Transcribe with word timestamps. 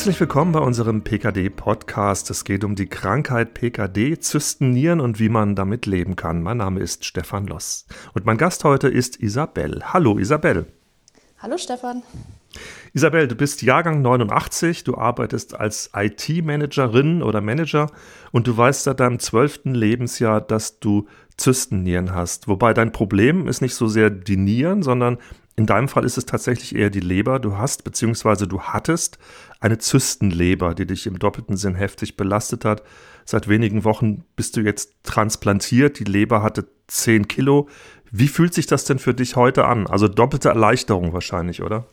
Herzlich 0.00 0.20
willkommen 0.20 0.52
bei 0.52 0.60
unserem 0.60 1.04
PKD-Podcast. 1.04 2.30
Es 2.30 2.44
geht 2.44 2.64
um 2.64 2.74
die 2.74 2.86
Krankheit 2.86 3.52
PKD, 3.52 4.18
Zystennieren 4.18 4.98
und 4.98 5.20
wie 5.20 5.28
man 5.28 5.54
damit 5.54 5.84
leben 5.84 6.16
kann. 6.16 6.42
Mein 6.42 6.56
Name 6.56 6.80
ist 6.80 7.04
Stefan 7.04 7.46
Loss 7.46 7.84
und 8.14 8.24
mein 8.24 8.38
Gast 8.38 8.64
heute 8.64 8.88
ist 8.88 9.20
Isabel. 9.20 9.82
Hallo 9.92 10.16
Isabel. 10.16 10.64
Hallo 11.36 11.58
Stefan. 11.58 12.02
Isabel, 12.94 13.28
du 13.28 13.34
bist 13.34 13.60
Jahrgang 13.60 14.00
89, 14.00 14.84
du 14.84 14.96
arbeitest 14.96 15.54
als 15.54 15.90
IT-Managerin 15.94 17.22
oder 17.22 17.42
Manager 17.42 17.90
und 18.32 18.46
du 18.46 18.56
weißt 18.56 18.84
seit 18.84 19.00
deinem 19.00 19.18
zwölften 19.18 19.74
Lebensjahr, 19.74 20.40
dass 20.40 20.80
du 20.80 21.08
Zystennieren 21.36 22.14
hast. 22.14 22.48
Wobei 22.48 22.72
dein 22.72 22.92
Problem 22.92 23.46
ist 23.46 23.60
nicht 23.60 23.74
so 23.74 23.86
sehr 23.86 24.08
die 24.08 24.38
Nieren, 24.38 24.82
sondern 24.82 25.18
in 25.60 25.66
deinem 25.66 25.88
Fall 25.88 26.06
ist 26.06 26.16
es 26.16 26.24
tatsächlich 26.24 26.74
eher 26.74 26.88
die 26.88 27.00
Leber. 27.00 27.38
Du 27.38 27.58
hast 27.58 27.84
bzw. 27.84 28.46
du 28.46 28.62
hattest 28.62 29.18
eine 29.60 29.76
Zystenleber, 29.76 30.74
die 30.74 30.86
dich 30.86 31.06
im 31.06 31.18
doppelten 31.18 31.58
Sinn 31.58 31.74
heftig 31.74 32.16
belastet 32.16 32.64
hat. 32.64 32.82
Seit 33.26 33.46
wenigen 33.46 33.84
Wochen 33.84 34.24
bist 34.36 34.56
du 34.56 34.62
jetzt 34.62 34.94
transplantiert. 35.02 35.98
Die 35.98 36.04
Leber 36.04 36.42
hatte 36.42 36.66
10 36.86 37.28
Kilo. 37.28 37.68
Wie 38.10 38.28
fühlt 38.28 38.54
sich 38.54 38.68
das 38.68 38.86
denn 38.86 38.98
für 38.98 39.12
dich 39.12 39.36
heute 39.36 39.66
an? 39.66 39.86
Also 39.86 40.08
doppelte 40.08 40.48
Erleichterung 40.48 41.12
wahrscheinlich, 41.12 41.62
oder? 41.62 41.84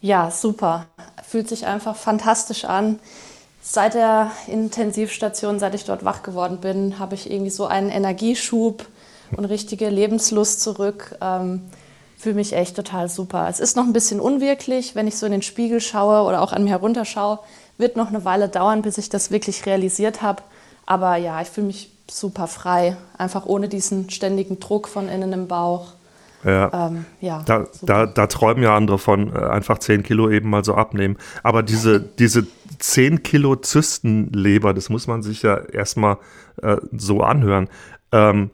Ja, 0.00 0.32
super. 0.32 0.86
Fühlt 1.24 1.48
sich 1.48 1.66
einfach 1.66 1.94
fantastisch 1.94 2.64
an. 2.64 2.98
Seit 3.62 3.94
der 3.94 4.32
Intensivstation, 4.48 5.60
seit 5.60 5.76
ich 5.76 5.84
dort 5.84 6.04
wach 6.04 6.24
geworden 6.24 6.58
bin, 6.60 6.98
habe 6.98 7.14
ich 7.14 7.30
irgendwie 7.30 7.50
so 7.50 7.68
einen 7.68 7.90
Energieschub 7.90 8.84
und 9.36 9.44
richtige 9.44 9.88
Lebenslust 9.88 10.62
zurück. 10.62 11.16
Ähm, 11.20 11.62
fühle 12.18 12.34
mich 12.34 12.52
echt 12.52 12.76
total 12.76 13.08
super. 13.08 13.46
Es 13.48 13.60
ist 13.60 13.76
noch 13.76 13.84
ein 13.84 13.92
bisschen 13.92 14.20
unwirklich, 14.20 14.94
wenn 14.94 15.06
ich 15.06 15.16
so 15.16 15.24
in 15.24 15.32
den 15.32 15.42
Spiegel 15.42 15.80
schaue 15.80 16.28
oder 16.28 16.42
auch 16.42 16.52
an 16.52 16.64
mir 16.64 16.70
herunterschaue. 16.70 17.38
Wird 17.78 17.96
noch 17.96 18.08
eine 18.08 18.24
Weile 18.24 18.48
dauern, 18.48 18.82
bis 18.82 18.98
ich 18.98 19.08
das 19.08 19.30
wirklich 19.30 19.64
realisiert 19.64 20.20
habe. 20.20 20.42
Aber 20.84 21.16
ja, 21.16 21.40
ich 21.40 21.48
fühle 21.48 21.68
mich 21.68 21.92
super 22.10 22.48
frei, 22.48 22.96
einfach 23.16 23.46
ohne 23.46 23.68
diesen 23.68 24.10
ständigen 24.10 24.58
Druck 24.58 24.88
von 24.88 25.08
innen 25.08 25.32
im 25.32 25.46
Bauch. 25.46 25.92
Ja, 26.44 26.88
ähm, 26.88 27.04
ja 27.20 27.42
da, 27.46 27.66
da, 27.82 28.06
da, 28.06 28.26
träumen 28.26 28.62
ja 28.62 28.76
andere 28.76 28.98
von, 28.98 29.34
äh, 29.34 29.38
einfach 29.38 29.78
10 29.78 30.02
Kilo 30.02 30.30
eben 30.30 30.50
mal 30.50 30.64
so 30.64 30.74
abnehmen. 30.74 31.16
Aber 31.42 31.62
diese, 31.62 32.00
diese 32.00 32.46
10 32.78 33.22
Kilo 33.22 33.56
Zystenleber, 33.56 34.72
das 34.72 34.88
muss 34.88 35.06
man 35.06 35.22
sich 35.22 35.42
ja 35.42 35.56
erstmal 35.56 36.18
äh, 36.62 36.76
so 36.96 37.22
anhören. 37.22 37.68
Ähm, 38.12 38.50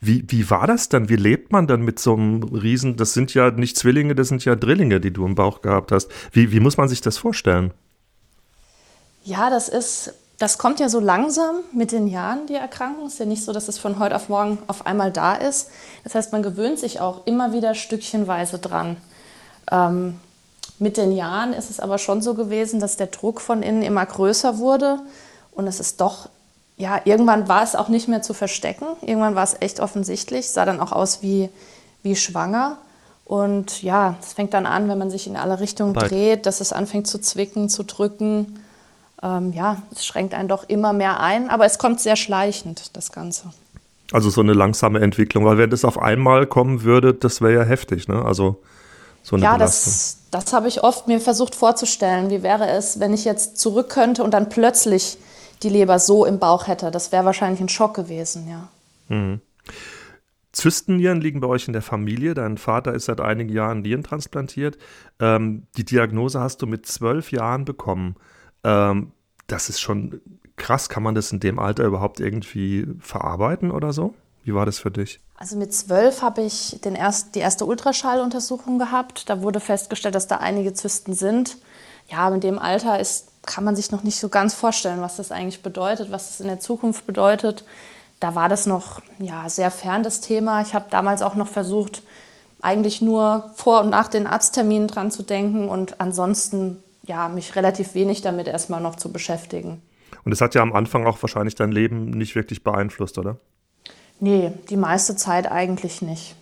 wie, 0.00 0.24
wie 0.28 0.48
war 0.50 0.66
das 0.66 0.88
dann? 0.88 1.08
Wie 1.08 1.16
lebt 1.16 1.52
man 1.52 1.66
dann 1.66 1.82
mit 1.82 1.98
so 1.98 2.14
einem 2.14 2.42
Riesen? 2.42 2.96
Das 2.96 3.14
sind 3.14 3.32
ja 3.34 3.50
nicht 3.50 3.76
Zwillinge, 3.78 4.14
das 4.14 4.28
sind 4.28 4.44
ja 4.44 4.54
Drillinge, 4.54 5.00
die 5.00 5.12
du 5.12 5.24
im 5.24 5.34
Bauch 5.34 5.62
gehabt 5.62 5.90
hast. 5.90 6.10
Wie, 6.32 6.52
wie 6.52 6.60
muss 6.60 6.76
man 6.76 6.88
sich 6.88 7.00
das 7.00 7.18
vorstellen? 7.18 7.72
Ja, 9.24 9.50
das 9.50 9.68
ist, 9.68 10.14
das 10.38 10.58
kommt 10.58 10.80
ja 10.80 10.88
so 10.88 11.00
langsam 11.00 11.56
mit 11.72 11.92
den 11.92 12.06
Jahren, 12.06 12.46
die 12.46 12.54
Erkrankung. 12.54 13.06
Es 13.06 13.14
ist 13.14 13.18
ja 13.20 13.26
nicht 13.26 13.42
so, 13.42 13.52
dass 13.52 13.68
es 13.68 13.78
von 13.78 13.98
heute 13.98 14.14
auf 14.14 14.28
morgen 14.28 14.58
auf 14.66 14.86
einmal 14.86 15.10
da 15.10 15.34
ist. 15.34 15.70
Das 16.04 16.14
heißt, 16.14 16.32
man 16.32 16.42
gewöhnt 16.42 16.78
sich 16.78 17.00
auch 17.00 17.26
immer 17.26 17.52
wieder 17.52 17.74
stückchenweise 17.74 18.58
dran. 18.58 18.98
Ähm, 19.70 20.20
mit 20.78 20.98
den 20.98 21.10
Jahren 21.12 21.54
ist 21.54 21.70
es 21.70 21.80
aber 21.80 21.96
schon 21.96 22.20
so 22.20 22.34
gewesen, 22.34 22.80
dass 22.80 22.96
der 22.96 23.06
Druck 23.06 23.40
von 23.40 23.62
innen 23.62 23.82
immer 23.82 24.04
größer 24.04 24.58
wurde 24.58 25.00
und 25.52 25.66
es 25.66 25.80
ist 25.80 26.02
doch 26.02 26.28
ja, 26.76 27.00
irgendwann 27.04 27.48
war 27.48 27.62
es 27.62 27.74
auch 27.74 27.88
nicht 27.88 28.06
mehr 28.08 28.22
zu 28.22 28.34
verstecken. 28.34 28.86
Irgendwann 29.00 29.34
war 29.34 29.44
es 29.44 29.56
echt 29.60 29.80
offensichtlich, 29.80 30.50
sah 30.50 30.64
dann 30.64 30.80
auch 30.80 30.92
aus 30.92 31.22
wie, 31.22 31.48
wie 32.02 32.16
schwanger. 32.16 32.76
Und 33.24 33.82
ja, 33.82 34.16
es 34.20 34.34
fängt 34.34 34.54
dann 34.54 34.66
an, 34.66 34.88
wenn 34.88 34.98
man 34.98 35.10
sich 35.10 35.26
in 35.26 35.36
alle 35.36 35.58
Richtungen 35.58 35.94
dreht, 35.94 36.46
dass 36.46 36.60
es 36.60 36.72
anfängt 36.72 37.06
zu 37.06 37.18
zwicken, 37.18 37.68
zu 37.68 37.82
drücken. 37.82 38.60
Ähm, 39.22 39.52
ja, 39.52 39.82
es 39.90 40.06
schränkt 40.06 40.34
einen 40.34 40.48
doch 40.48 40.68
immer 40.68 40.92
mehr 40.92 41.18
ein, 41.20 41.48
aber 41.48 41.64
es 41.64 41.78
kommt 41.78 42.00
sehr 42.00 42.16
schleichend, 42.16 42.94
das 42.94 43.10
Ganze. 43.10 43.52
Also 44.12 44.30
so 44.30 44.42
eine 44.42 44.52
langsame 44.52 45.00
Entwicklung, 45.00 45.44
weil 45.44 45.58
wenn 45.58 45.70
das 45.70 45.84
auf 45.84 45.98
einmal 45.98 46.46
kommen 46.46 46.82
würde, 46.84 47.14
das 47.14 47.40
wäre 47.40 47.54
ja 47.54 47.62
heftig, 47.64 48.06
ne? 48.06 48.24
Also 48.24 48.60
so 49.24 49.34
eine 49.34 49.44
ja, 49.44 49.54
Belastung. 49.54 49.92
das, 49.92 50.18
das 50.30 50.52
habe 50.52 50.68
ich 50.68 50.84
oft 50.84 51.08
mir 51.08 51.20
versucht 51.20 51.56
vorzustellen. 51.56 52.30
Wie 52.30 52.44
wäre 52.44 52.68
es, 52.68 53.00
wenn 53.00 53.12
ich 53.12 53.24
jetzt 53.24 53.58
zurück 53.58 53.88
könnte 53.88 54.22
und 54.22 54.32
dann 54.32 54.48
plötzlich 54.48 55.18
die 55.62 55.68
Leber 55.68 55.98
so 55.98 56.24
im 56.24 56.38
Bauch 56.38 56.66
hätte. 56.66 56.90
Das 56.90 57.12
wäre 57.12 57.24
wahrscheinlich 57.24 57.60
ein 57.60 57.68
Schock 57.68 57.94
gewesen, 57.94 58.48
ja. 58.48 58.68
Mhm. 59.08 59.40
Zystennieren 60.52 61.20
liegen 61.20 61.40
bei 61.40 61.48
euch 61.48 61.66
in 61.66 61.74
der 61.74 61.82
Familie. 61.82 62.32
Dein 62.32 62.56
Vater 62.56 62.94
ist 62.94 63.04
seit 63.04 63.20
einigen 63.20 63.52
Jahren 63.52 63.82
nierentransplantiert. 63.82 64.78
Ähm, 65.20 65.66
die 65.76 65.84
Diagnose 65.84 66.40
hast 66.40 66.62
du 66.62 66.66
mit 66.66 66.86
zwölf 66.86 67.30
Jahren 67.30 67.66
bekommen. 67.66 68.16
Ähm, 68.64 69.12
das 69.48 69.68
ist 69.68 69.80
schon 69.80 70.22
krass. 70.56 70.88
Kann 70.88 71.02
man 71.02 71.14
das 71.14 71.30
in 71.30 71.40
dem 71.40 71.58
Alter 71.58 71.84
überhaupt 71.84 72.20
irgendwie 72.20 72.86
verarbeiten 73.00 73.70
oder 73.70 73.92
so? 73.92 74.14
Wie 74.44 74.54
war 74.54 74.64
das 74.64 74.78
für 74.78 74.90
dich? 74.90 75.20
Also 75.34 75.58
mit 75.58 75.74
zwölf 75.74 76.22
habe 76.22 76.40
ich 76.42 76.80
den 76.82 76.94
erst, 76.94 77.34
die 77.34 77.40
erste 77.40 77.66
Ultraschalluntersuchung 77.66 78.78
gehabt. 78.78 79.28
Da 79.28 79.42
wurde 79.42 79.60
festgestellt, 79.60 80.14
dass 80.14 80.26
da 80.26 80.36
einige 80.36 80.72
Zysten 80.72 81.12
sind. 81.12 81.58
Ja, 82.08 82.32
in 82.32 82.40
dem 82.40 82.58
Alter 82.58 82.98
ist 82.98 83.35
kann 83.46 83.64
man 83.64 83.76
sich 83.76 83.90
noch 83.90 84.02
nicht 84.02 84.18
so 84.18 84.28
ganz 84.28 84.54
vorstellen, 84.54 85.00
was 85.00 85.16
das 85.16 85.32
eigentlich 85.32 85.62
bedeutet, 85.62 86.10
was 86.10 86.28
das 86.28 86.40
in 86.40 86.48
der 86.48 86.60
Zukunft 86.60 87.06
bedeutet. 87.06 87.64
Da 88.20 88.34
war 88.34 88.48
das 88.48 88.66
noch 88.66 89.00
ja, 89.18 89.48
sehr 89.48 89.70
fern, 89.70 90.02
das 90.02 90.20
Thema. 90.20 90.62
Ich 90.62 90.74
habe 90.74 90.86
damals 90.90 91.22
auch 91.22 91.34
noch 91.34 91.48
versucht, 91.48 92.02
eigentlich 92.60 93.00
nur 93.02 93.50
vor 93.54 93.80
und 93.82 93.90
nach 93.90 94.08
den 94.08 94.26
Arztterminen 94.26 94.88
dran 94.88 95.10
zu 95.10 95.22
denken 95.22 95.68
und 95.68 96.00
ansonsten 96.00 96.82
ja, 97.04 97.28
mich 97.28 97.54
relativ 97.56 97.94
wenig 97.94 98.22
damit 98.22 98.48
erstmal 98.48 98.80
noch 98.80 98.96
zu 98.96 99.12
beschäftigen. 99.12 99.80
Und 100.24 100.32
es 100.32 100.40
hat 100.40 100.54
ja 100.54 100.62
am 100.62 100.72
Anfang 100.72 101.06
auch 101.06 101.22
wahrscheinlich 101.22 101.54
dein 101.54 101.70
Leben 101.70 102.10
nicht 102.10 102.34
wirklich 102.34 102.64
beeinflusst, 102.64 103.18
oder? 103.18 103.36
Nee, 104.18 104.52
die 104.70 104.76
meiste 104.76 105.14
Zeit 105.14 105.50
eigentlich 105.50 106.02
nicht. 106.02 106.34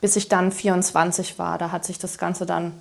Bis 0.00 0.16
ich 0.16 0.28
dann 0.28 0.52
24 0.52 1.38
war, 1.38 1.58
da 1.58 1.72
hat 1.72 1.84
sich 1.84 1.98
das 1.98 2.18
Ganze 2.18 2.46
dann 2.46 2.72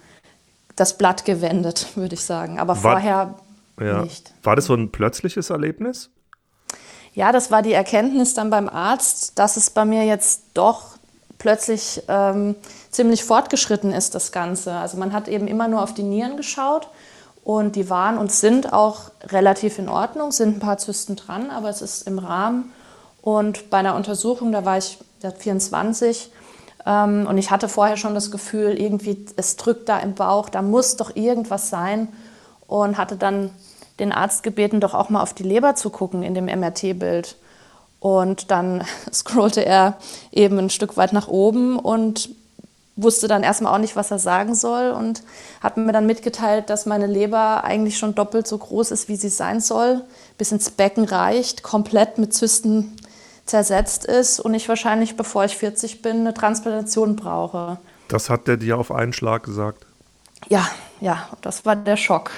das 0.76 0.98
Blatt 0.98 1.26
gewendet, 1.26 1.88
würde 1.96 2.16
ich 2.16 2.24
sagen. 2.24 2.60
Aber 2.60 2.76
war, 2.84 2.94
vorher 2.94 3.36
ja. 3.80 4.02
nicht. 4.02 4.34
War 4.44 4.56
das 4.56 4.66
so 4.66 4.74
ein 4.74 4.92
plötzliches 4.92 5.50
Erlebnis? 5.50 6.10
Ja, 7.14 7.32
das 7.32 7.50
war 7.50 7.62
die 7.62 7.74
Erkenntnis 7.74 8.34
dann 8.34 8.50
beim 8.50 8.68
Arzt, 8.68 9.40
dass 9.40 9.56
es 9.56 9.70
bei 9.70 9.86
mir 9.86 10.04
jetzt 10.04 10.44
doch 10.54 10.98
plötzlich 11.38 12.02
ähm, 12.08 12.56
ziemlich 12.92 13.24
fortgeschritten 13.24 13.94
ist, 13.94 14.16
das 14.16 14.32
Ganze. 14.32 14.74
Also 14.74 14.98
man 14.98 15.14
hat 15.14 15.28
eben 15.28 15.48
immer 15.48 15.68
nur 15.68 15.82
auf 15.82 15.94
die 15.94 16.04
Nieren 16.04 16.38
geschaut 16.38 16.90
und 17.44 17.76
die 17.76 17.90
waren 17.90 18.18
und 18.18 18.32
sind 18.32 18.74
auch 18.74 19.12
relativ 19.28 19.80
in 19.80 19.88
Ordnung, 19.88 20.32
sind 20.32 20.58
ein 20.58 20.60
paar 20.60 20.78
Zysten 20.78 21.16
dran, 21.16 21.52
aber 21.52 21.70
es 21.70 21.82
ist 21.82 22.08
im 22.08 22.20
Rahmen. 22.20 22.72
Und 23.22 23.70
bei 23.70 23.78
einer 23.78 23.96
Untersuchung, 23.96 24.52
da 24.52 24.66
war 24.66 24.78
ich 24.78 24.98
24 25.38 26.32
ähm, 26.86 27.26
und 27.30 27.38
ich 27.38 27.50
hatte 27.50 27.70
vorher 27.70 27.98
schon 27.98 28.14
das 28.14 28.30
Gefühl, 28.30 28.80
irgendwie, 28.80 29.26
es 29.36 29.56
drückt 29.56 29.90
da 29.90 30.00
im 30.00 30.16
Bauch, 30.16 30.50
da 30.50 30.62
muss 30.62 30.98
doch 30.98 31.16
irgendwas 31.16 31.70
sein 31.70 32.10
und 32.68 32.98
hatte 32.98 33.16
dann 33.16 33.52
den 34.00 34.12
Arzt 34.12 34.44
gebeten, 34.44 34.80
doch 34.80 34.94
auch 34.94 35.10
mal 35.10 35.22
auf 35.22 35.34
die 35.34 35.44
Leber 35.44 35.76
zu 35.76 35.90
gucken 35.90 36.24
in 36.24 36.34
dem 36.34 36.46
MRT-Bild. 36.46 37.38
Und 38.00 38.52
dann 38.52 38.84
scrollte 39.14 39.66
er 39.66 39.98
eben 40.32 40.58
ein 40.58 40.70
Stück 40.70 40.98
weit 40.98 41.14
nach 41.14 41.28
oben 41.28 41.80
und 41.80 42.30
wusste 42.98 43.28
dann 43.28 43.44
erstmal 43.44 43.74
auch 43.74 43.80
nicht, 43.80 43.96
was 43.96 44.12
er 44.12 44.20
sagen 44.20 44.56
soll 44.56 44.92
und 44.92 45.22
hat 45.62 45.76
mir 45.76 45.92
dann 45.92 46.06
mitgeteilt, 46.06 46.70
dass 46.70 46.86
meine 46.86 47.08
Leber 47.08 47.64
eigentlich 47.64 47.98
schon 47.98 48.16
doppelt 48.16 48.48
so 48.48 48.58
groß 48.58 48.92
ist, 48.92 49.10
wie 49.10 49.18
sie 49.18 49.30
sein 49.30 49.60
soll, 49.60 50.02
bis 50.38 50.52
ins 50.52 50.70
Becken 50.70 51.04
reicht, 51.04 51.62
komplett 51.62 52.18
mit 52.18 52.34
Zysten 52.34 52.96
zersetzt 53.46 54.06
ist 54.06 54.40
und 54.40 54.54
ich 54.54 54.70
wahrscheinlich, 54.70 55.18
bevor 55.18 55.46
ich 55.46 55.58
40 55.58 56.02
bin, 56.02 56.22
eine 56.22 56.34
Transplantation 56.34 57.16
brauche. 57.16 57.78
Das 58.08 58.30
hat 58.30 58.48
der 58.48 58.58
dir 58.58 58.78
auf 58.78 58.92
einen 58.92 59.14
Schlag 59.14 59.44
gesagt? 59.44 59.86
Ja, 60.48 60.68
ja, 61.02 61.28
das 61.42 61.66
war 61.66 61.76
der 61.76 61.98
Schock. 61.98 62.32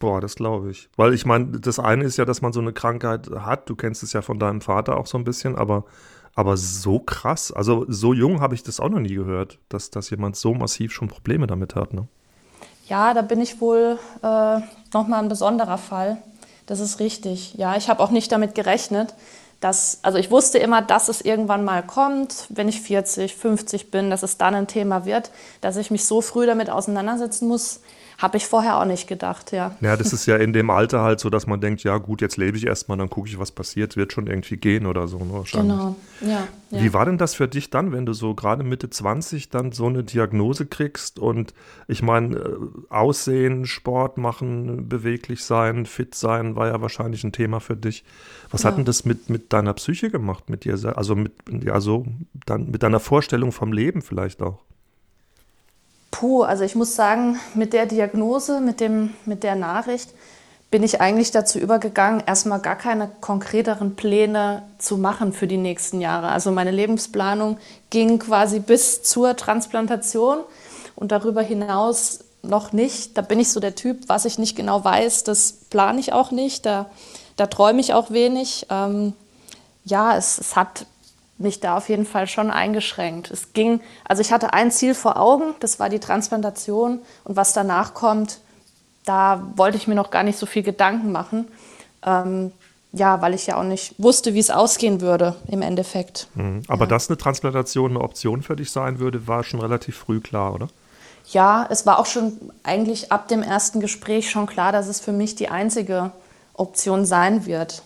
Boah, 0.00 0.20
das 0.20 0.34
glaube 0.34 0.70
ich. 0.70 0.88
Weil 0.96 1.12
ich 1.12 1.26
meine, 1.26 1.60
das 1.60 1.78
eine 1.78 2.04
ist 2.04 2.16
ja, 2.16 2.24
dass 2.24 2.40
man 2.40 2.52
so 2.52 2.60
eine 2.60 2.72
Krankheit 2.72 3.30
hat. 3.30 3.68
Du 3.68 3.76
kennst 3.76 4.02
es 4.02 4.14
ja 4.14 4.22
von 4.22 4.38
deinem 4.38 4.62
Vater 4.62 4.96
auch 4.96 5.06
so 5.06 5.18
ein 5.18 5.24
bisschen, 5.24 5.56
aber, 5.56 5.84
aber 6.34 6.56
so 6.56 6.98
krass. 6.98 7.52
Also 7.52 7.84
so 7.86 8.14
jung 8.14 8.40
habe 8.40 8.54
ich 8.54 8.62
das 8.62 8.80
auch 8.80 8.88
noch 8.88 8.98
nie 8.98 9.14
gehört, 9.14 9.58
dass, 9.68 9.90
dass 9.90 10.08
jemand 10.08 10.36
so 10.36 10.54
massiv 10.54 10.92
schon 10.92 11.08
Probleme 11.08 11.46
damit 11.46 11.74
hat. 11.74 11.92
Ne? 11.92 12.08
Ja, 12.88 13.12
da 13.12 13.20
bin 13.20 13.42
ich 13.42 13.60
wohl 13.60 13.98
äh, 14.22 14.60
nochmal 14.94 15.22
ein 15.22 15.28
besonderer 15.28 15.78
Fall. 15.78 16.16
Das 16.64 16.80
ist 16.80 16.98
richtig. 16.98 17.54
Ja, 17.54 17.76
ich 17.76 17.90
habe 17.90 18.02
auch 18.02 18.10
nicht 18.10 18.32
damit 18.32 18.54
gerechnet, 18.54 19.14
dass, 19.60 19.98
also 20.00 20.16
ich 20.16 20.30
wusste 20.30 20.56
immer, 20.56 20.80
dass 20.80 21.10
es 21.10 21.20
irgendwann 21.20 21.62
mal 21.62 21.82
kommt, 21.82 22.46
wenn 22.48 22.68
ich 22.68 22.80
40, 22.80 23.36
50 23.36 23.90
bin, 23.90 24.08
dass 24.08 24.22
es 24.22 24.38
dann 24.38 24.54
ein 24.54 24.66
Thema 24.66 25.04
wird, 25.04 25.30
dass 25.60 25.76
ich 25.76 25.90
mich 25.90 26.06
so 26.06 26.22
früh 26.22 26.46
damit 26.46 26.70
auseinandersetzen 26.70 27.46
muss, 27.46 27.80
habe 28.20 28.36
ich 28.36 28.46
vorher 28.46 28.78
auch 28.78 28.84
nicht 28.84 29.08
gedacht, 29.08 29.50
ja. 29.50 29.74
Ja, 29.80 29.96
das 29.96 30.12
ist 30.12 30.26
ja 30.26 30.36
in 30.36 30.52
dem 30.52 30.68
Alter 30.68 31.00
halt 31.00 31.20
so, 31.20 31.30
dass 31.30 31.46
man 31.46 31.60
denkt, 31.62 31.82
ja 31.84 31.96
gut, 31.96 32.20
jetzt 32.20 32.36
lebe 32.36 32.58
ich 32.58 32.66
erstmal, 32.66 32.98
dann 32.98 33.08
gucke 33.08 33.28
ich, 33.28 33.38
was 33.38 33.50
passiert, 33.50 33.96
wird 33.96 34.12
schon 34.12 34.26
irgendwie 34.26 34.58
gehen 34.58 34.84
oder 34.84 35.08
so. 35.08 35.18
Ne, 35.18 35.42
genau, 35.50 35.96
ja, 36.20 36.46
ja. 36.70 36.82
Wie 36.82 36.92
war 36.92 37.06
denn 37.06 37.16
das 37.16 37.34
für 37.34 37.48
dich 37.48 37.70
dann, 37.70 37.92
wenn 37.92 38.04
du 38.04 38.12
so 38.12 38.34
gerade 38.34 38.62
Mitte 38.62 38.90
20 38.90 39.48
dann 39.48 39.72
so 39.72 39.86
eine 39.86 40.04
Diagnose 40.04 40.66
kriegst 40.66 41.18
und 41.18 41.54
ich 41.88 42.02
meine, 42.02 42.36
äh, 42.36 42.56
Aussehen, 42.90 43.64
Sport 43.64 44.18
machen, 44.18 44.86
beweglich 44.86 45.42
sein, 45.42 45.86
fit 45.86 46.14
sein, 46.14 46.56
war 46.56 46.66
ja 46.66 46.82
wahrscheinlich 46.82 47.24
ein 47.24 47.32
Thema 47.32 47.58
für 47.58 47.76
dich. 47.76 48.04
Was 48.50 48.64
ja. 48.64 48.68
hat 48.68 48.76
denn 48.76 48.84
das 48.84 49.06
mit, 49.06 49.30
mit 49.30 49.54
deiner 49.54 49.72
Psyche 49.72 50.10
gemacht, 50.10 50.50
mit 50.50 50.64
dir, 50.64 50.78
also 50.94 51.16
mit, 51.16 51.32
ja, 51.64 51.80
so, 51.80 52.04
dann, 52.44 52.70
mit 52.70 52.82
deiner 52.82 53.00
Vorstellung 53.00 53.50
vom 53.50 53.72
Leben 53.72 54.02
vielleicht 54.02 54.42
auch? 54.42 54.58
Puh, 56.20 56.42
also 56.42 56.64
ich 56.64 56.74
muss 56.74 56.96
sagen, 56.96 57.40
mit 57.54 57.72
der 57.72 57.86
Diagnose, 57.86 58.60
mit, 58.60 58.80
dem, 58.80 59.14
mit 59.24 59.42
der 59.42 59.54
Nachricht 59.54 60.10
bin 60.70 60.82
ich 60.82 61.00
eigentlich 61.00 61.30
dazu 61.30 61.58
übergegangen, 61.58 62.22
erstmal 62.26 62.60
gar 62.60 62.76
keine 62.76 63.10
konkreteren 63.22 63.96
Pläne 63.96 64.62
zu 64.76 64.98
machen 64.98 65.32
für 65.32 65.46
die 65.46 65.56
nächsten 65.56 65.98
Jahre. 65.98 66.28
Also 66.28 66.50
meine 66.50 66.72
Lebensplanung 66.72 67.56
ging 67.88 68.18
quasi 68.18 68.60
bis 68.60 69.02
zur 69.02 69.34
Transplantation 69.34 70.40
und 70.94 71.10
darüber 71.10 71.40
hinaus 71.40 72.18
noch 72.42 72.74
nicht. 72.74 73.16
Da 73.16 73.22
bin 73.22 73.40
ich 73.40 73.50
so 73.50 73.58
der 73.58 73.74
Typ, 73.74 74.06
was 74.08 74.26
ich 74.26 74.38
nicht 74.38 74.56
genau 74.56 74.84
weiß, 74.84 75.24
das 75.24 75.54
plane 75.70 76.00
ich 76.00 76.12
auch 76.12 76.32
nicht. 76.32 76.66
Da, 76.66 76.90
da 77.36 77.46
träume 77.46 77.80
ich 77.80 77.94
auch 77.94 78.10
wenig. 78.10 78.66
Ähm, 78.68 79.14
ja, 79.86 80.18
es, 80.18 80.36
es 80.36 80.54
hat 80.54 80.84
mich 81.40 81.60
da 81.60 81.76
auf 81.76 81.88
jeden 81.88 82.06
Fall 82.06 82.26
schon 82.26 82.50
eingeschränkt. 82.50 83.30
Es 83.30 83.52
ging, 83.52 83.80
also 84.04 84.20
ich 84.20 84.32
hatte 84.32 84.52
ein 84.52 84.70
Ziel 84.70 84.94
vor 84.94 85.16
Augen, 85.18 85.54
das 85.60 85.80
war 85.80 85.88
die 85.88 85.98
Transplantation 85.98 87.00
und 87.24 87.36
was 87.36 87.52
danach 87.52 87.94
kommt, 87.94 88.40
da 89.04 89.42
wollte 89.56 89.76
ich 89.76 89.88
mir 89.88 89.94
noch 89.94 90.10
gar 90.10 90.22
nicht 90.22 90.38
so 90.38 90.46
viel 90.46 90.62
Gedanken 90.62 91.12
machen. 91.12 91.48
Ähm, 92.04 92.52
ja, 92.92 93.22
weil 93.22 93.34
ich 93.34 93.46
ja 93.46 93.56
auch 93.56 93.62
nicht 93.62 93.94
wusste, 93.98 94.34
wie 94.34 94.40
es 94.40 94.50
ausgehen 94.50 95.00
würde 95.00 95.36
im 95.46 95.62
Endeffekt. 95.62 96.26
Mhm. 96.34 96.62
Aber 96.68 96.84
ja. 96.84 96.90
dass 96.90 97.08
eine 97.08 97.16
Transplantation 97.16 97.92
eine 97.92 98.00
Option 98.00 98.42
für 98.42 98.56
dich 98.56 98.72
sein 98.72 98.98
würde, 98.98 99.28
war 99.28 99.44
schon 99.44 99.60
relativ 99.60 99.96
früh 99.96 100.20
klar, 100.20 100.54
oder? 100.54 100.68
Ja, 101.28 101.66
es 101.70 101.86
war 101.86 102.00
auch 102.00 102.06
schon 102.06 102.32
eigentlich 102.64 103.12
ab 103.12 103.28
dem 103.28 103.42
ersten 103.42 103.80
Gespräch 103.80 104.30
schon 104.30 104.46
klar, 104.46 104.72
dass 104.72 104.88
es 104.88 104.98
für 104.98 105.12
mich 105.12 105.36
die 105.36 105.48
einzige 105.48 106.10
Option 106.54 107.04
sein 107.04 107.46
wird. 107.46 107.82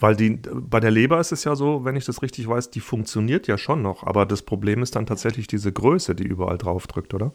Weil 0.00 0.16
die, 0.16 0.30
bei 0.30 0.80
der 0.80 0.90
Leber 0.90 1.20
ist 1.20 1.30
es 1.30 1.44
ja 1.44 1.54
so, 1.54 1.84
wenn 1.84 1.94
ich 1.94 2.06
das 2.06 2.22
richtig 2.22 2.48
weiß, 2.48 2.70
die 2.70 2.80
funktioniert 2.80 3.46
ja 3.46 3.58
schon 3.58 3.82
noch. 3.82 4.02
Aber 4.04 4.24
das 4.24 4.40
Problem 4.42 4.82
ist 4.82 4.96
dann 4.96 5.04
tatsächlich 5.04 5.46
diese 5.46 5.70
Größe, 5.70 6.14
die 6.14 6.24
überall 6.24 6.56
drauf 6.56 6.86
drückt, 6.86 7.12
oder? 7.12 7.32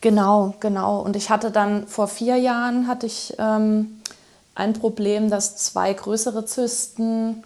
Genau, 0.00 0.54
genau. 0.60 1.00
Und 1.00 1.16
ich 1.16 1.28
hatte 1.28 1.50
dann 1.50 1.86
vor 1.86 2.08
vier 2.08 2.36
Jahren 2.36 2.88
hatte 2.88 3.04
ich 3.06 3.34
ähm, 3.38 4.00
ein 4.54 4.72
Problem, 4.72 5.28
dass 5.28 5.56
zwei 5.56 5.92
größere 5.92 6.46
Zysten 6.46 7.44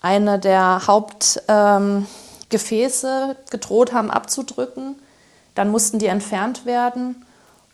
eine 0.00 0.38
der 0.38 0.86
Hauptgefäße 0.86 2.06
ähm, 3.28 3.36
gedroht 3.50 3.92
haben 3.92 4.12
abzudrücken. 4.12 4.94
Dann 5.56 5.70
mussten 5.70 5.98
die 5.98 6.06
entfernt 6.06 6.64
werden. 6.64 7.24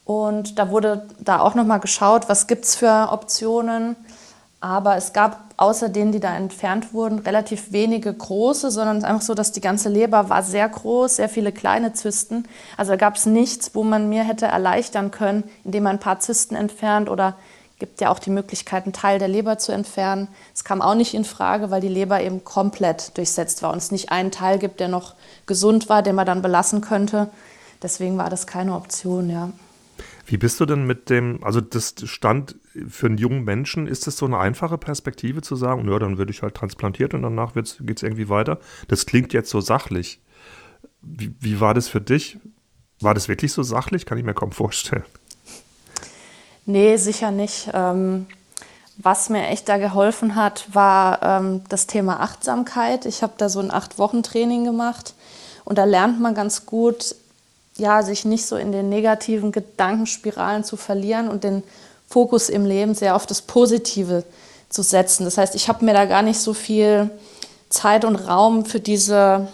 Und 0.07 0.59
da 0.59 0.71
wurde 0.71 1.07
da 1.19 1.41
auch 1.41 1.55
nochmal 1.55 1.81
geschaut, 1.81 2.31
was 2.31 2.47
gibt 2.47 2.65
es 2.65 2.77
für 2.77 3.09
Optionen. 3.11 3.97
Aber 4.65 4.97
es 4.97 5.13
gab 5.13 5.53
außer 5.59 5.91
denen, 5.91 6.11
die 6.11 6.21
da 6.21 6.35
entfernt 6.35 6.95
wurden, 6.95 7.19
relativ 7.19 7.73
wenige 7.73 8.11
große, 8.11 8.71
sondern 8.71 8.97
es 8.97 9.03
ist 9.03 9.09
einfach 9.11 9.27
so, 9.27 9.35
dass 9.35 9.53
die 9.53 9.61
ganze 9.61 9.91
Leber 9.91 10.31
war 10.31 10.43
sehr 10.43 10.67
groß, 10.67 11.17
sehr 11.17 11.29
viele 11.29 11.53
kleine 11.53 11.93
Zysten. 11.93 12.49
Also 12.79 12.93
da 12.93 12.97
gab 12.97 13.17
es 13.17 13.27
nichts, 13.27 13.75
wo 13.75 13.85
man 13.85 14.09
mir 14.09 14.25
hätte 14.25 14.47
erleichtern 14.47 15.11
können, 15.11 15.45
indem 15.65 15.83
man 15.83 15.97
ein 15.97 16.01
paar 16.01 16.19
Zysten 16.19 16.55
entfernt 16.55 17.11
oder 17.11 17.37
gibt 17.79 18.01
ja 18.01 18.09
auch 18.09 18.19
die 18.19 18.31
Möglichkeit, 18.31 18.85
einen 18.85 18.95
Teil 18.95 19.19
der 19.19 19.29
Leber 19.29 19.59
zu 19.59 19.71
entfernen. 19.71 20.29
Es 20.55 20.65
kam 20.65 20.81
auch 20.81 20.95
nicht 20.95 21.13
in 21.13 21.27
Frage, 21.27 21.71
weil 21.71 21.83
die 21.83 21.89
Leber 21.89 22.23
eben 22.23 22.43
komplett 22.43 23.19
durchsetzt 23.19 23.63
war 23.63 23.71
und 23.71 23.77
es 23.77 23.91
nicht 23.91 24.13
einen 24.13 24.31
Teil 24.31 24.59
gibt, 24.59 24.81
der 24.81 24.89
noch 24.89 25.13
gesund 25.45 25.91
war, 25.91 26.01
den 26.01 26.15
man 26.15 26.25
dann 26.25 26.41
belassen 26.41 26.81
könnte. 26.81 27.29
Deswegen 27.83 28.17
war 28.17 28.31
das 28.31 28.47
keine 28.47 28.75
Option, 28.75 29.29
ja. 29.29 29.51
Wie 30.27 30.39
bist 30.39 30.59
du 30.59 30.67
denn 30.67 30.87
mit 30.87 31.11
dem, 31.11 31.43
also 31.45 31.61
das 31.61 31.95
stand 32.05 32.57
für 32.89 33.07
einen 33.07 33.19
jungen 33.19 33.45
Menschen, 33.45 33.87
ist 33.87 34.07
das 34.07 34.17
so 34.17 34.25
eine 34.27 34.39
einfache 34.39 34.79
Perspektive 34.79 35.43
zu 35.43 35.55
sagen, 35.55 35.89
ja, 35.91 35.99
dann 35.99 36.17
würde 36.19 36.31
ich 36.31 36.43
halt 36.43 36.55
transplantiert 36.55 37.15
und 37.15 37.23
danach 37.23 37.53
geht 37.55 37.67
es 37.97 38.03
irgendwie 38.03 38.29
weiter? 38.29 38.59
Das 38.89 39.07
klingt 39.07 39.33
jetzt 39.33 39.51
so 39.51 39.61
sachlich. 39.61 40.21
Wie, 41.03 41.35
wie 41.41 41.61
war 41.61 41.75
das 41.75 41.89
für 41.89 42.01
dich? 42.01 42.39
War 43.01 43.13
das 43.13 43.29
wirklich 43.29 43.53
so 43.53 43.63
sachlich? 43.63 44.07
Kann 44.07 44.17
ich 44.17 44.25
mir 44.25 44.35
kaum 44.35 44.53
vorstellen. 44.53 45.05
Nee, 46.65 46.97
sicher 46.97 47.31
nicht. 47.31 47.71
Ähm, 47.75 48.27
was 48.97 49.29
mir 49.29 49.49
echt 49.49 49.69
da 49.69 49.77
geholfen 49.77 50.37
hat, 50.37 50.69
war 50.73 51.23
ähm, 51.23 51.63
das 51.69 51.87
Thema 51.87 52.21
Achtsamkeit. 52.21 53.05
Ich 53.05 53.23
habe 53.23 53.35
da 53.37 53.49
so 53.49 53.61
ein 53.61 53.71
Acht-Wochen-Training 53.71 54.65
gemacht 54.65 55.15
und 55.65 55.77
da 55.79 55.85
lernt 55.85 56.21
man 56.21 56.35
ganz 56.35 56.65
gut, 56.65 57.17
ja, 57.77 58.03
sich 58.03 58.25
nicht 58.25 58.47
so 58.47 58.57
in 58.57 58.73
den 58.73 58.89
negativen 58.89 59.53
Gedankenspiralen 59.53 60.65
zu 60.65 60.77
verlieren 60.77 61.29
und 61.29 61.45
den 61.45 61.63
Fokus 62.09 62.49
im 62.49 62.65
Leben 62.65 62.95
sehr 62.95 63.17
auf 63.17 63.27
das 63.27 63.43
Positive 63.43 64.25
zu 64.69 64.83
setzen. 64.83 65.25
Das 65.25 65.39
heißt, 65.39 65.55
ich 65.55 65.69
habe 65.69 65.85
mir 65.85 65.95
da 65.95 66.05
gar 66.05 66.23
nicht 66.23 66.39
so 66.39 66.55
viel 66.55 67.11
Zeit 67.69 68.05
und 68.05 68.17
Raum 68.17 68.65
für 68.65 68.81
diese, 68.81 69.49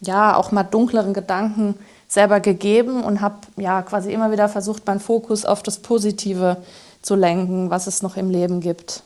ja, 0.00 0.36
auch 0.36 0.52
mal 0.52 0.62
dunkleren 0.62 1.12
Gedanken 1.12 1.74
selber 2.06 2.40
gegeben 2.40 3.04
und 3.04 3.20
habe 3.20 3.36
ja 3.56 3.82
quasi 3.82 4.12
immer 4.12 4.32
wieder 4.32 4.48
versucht, 4.48 4.86
meinen 4.86 5.00
Fokus 5.00 5.44
auf 5.44 5.62
das 5.62 5.78
Positive 5.80 6.56
zu 7.02 7.14
lenken, 7.14 7.70
was 7.70 7.86
es 7.86 8.02
noch 8.02 8.16
im 8.16 8.30
Leben 8.30 8.60
gibt. 8.60 9.02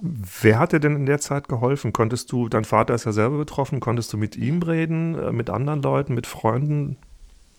Wer 0.00 0.58
hat 0.58 0.72
dir 0.72 0.80
denn 0.80 0.96
in 0.96 1.06
der 1.06 1.20
Zeit 1.20 1.48
geholfen? 1.48 1.92
Konntest 1.92 2.32
du, 2.32 2.48
dein 2.48 2.64
Vater 2.64 2.94
ist 2.94 3.04
ja 3.04 3.12
selber 3.12 3.38
betroffen, 3.38 3.78
konntest 3.78 4.12
du 4.12 4.16
mit 4.16 4.36
ihm 4.36 4.60
reden, 4.62 5.16
äh, 5.16 5.30
mit 5.30 5.48
anderen 5.48 5.82
Leuten, 5.82 6.14
mit 6.14 6.26
Freunden? 6.26 6.96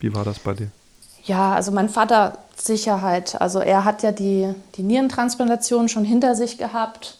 Wie 0.03 0.13
war 0.13 0.25
das 0.25 0.39
bei 0.39 0.53
dir? 0.53 0.67
Ja, 1.23 1.53
also 1.53 1.71
mein 1.71 1.87
Vater 1.87 2.37
Sicherheit. 2.57 3.39
Also 3.39 3.59
er 3.59 3.85
hat 3.85 4.03
ja 4.03 4.11
die, 4.11 4.53
die 4.75 4.83
Nierentransplantation 4.83 5.87
schon 5.87 6.03
hinter 6.03 6.35
sich 6.35 6.57
gehabt. 6.57 7.17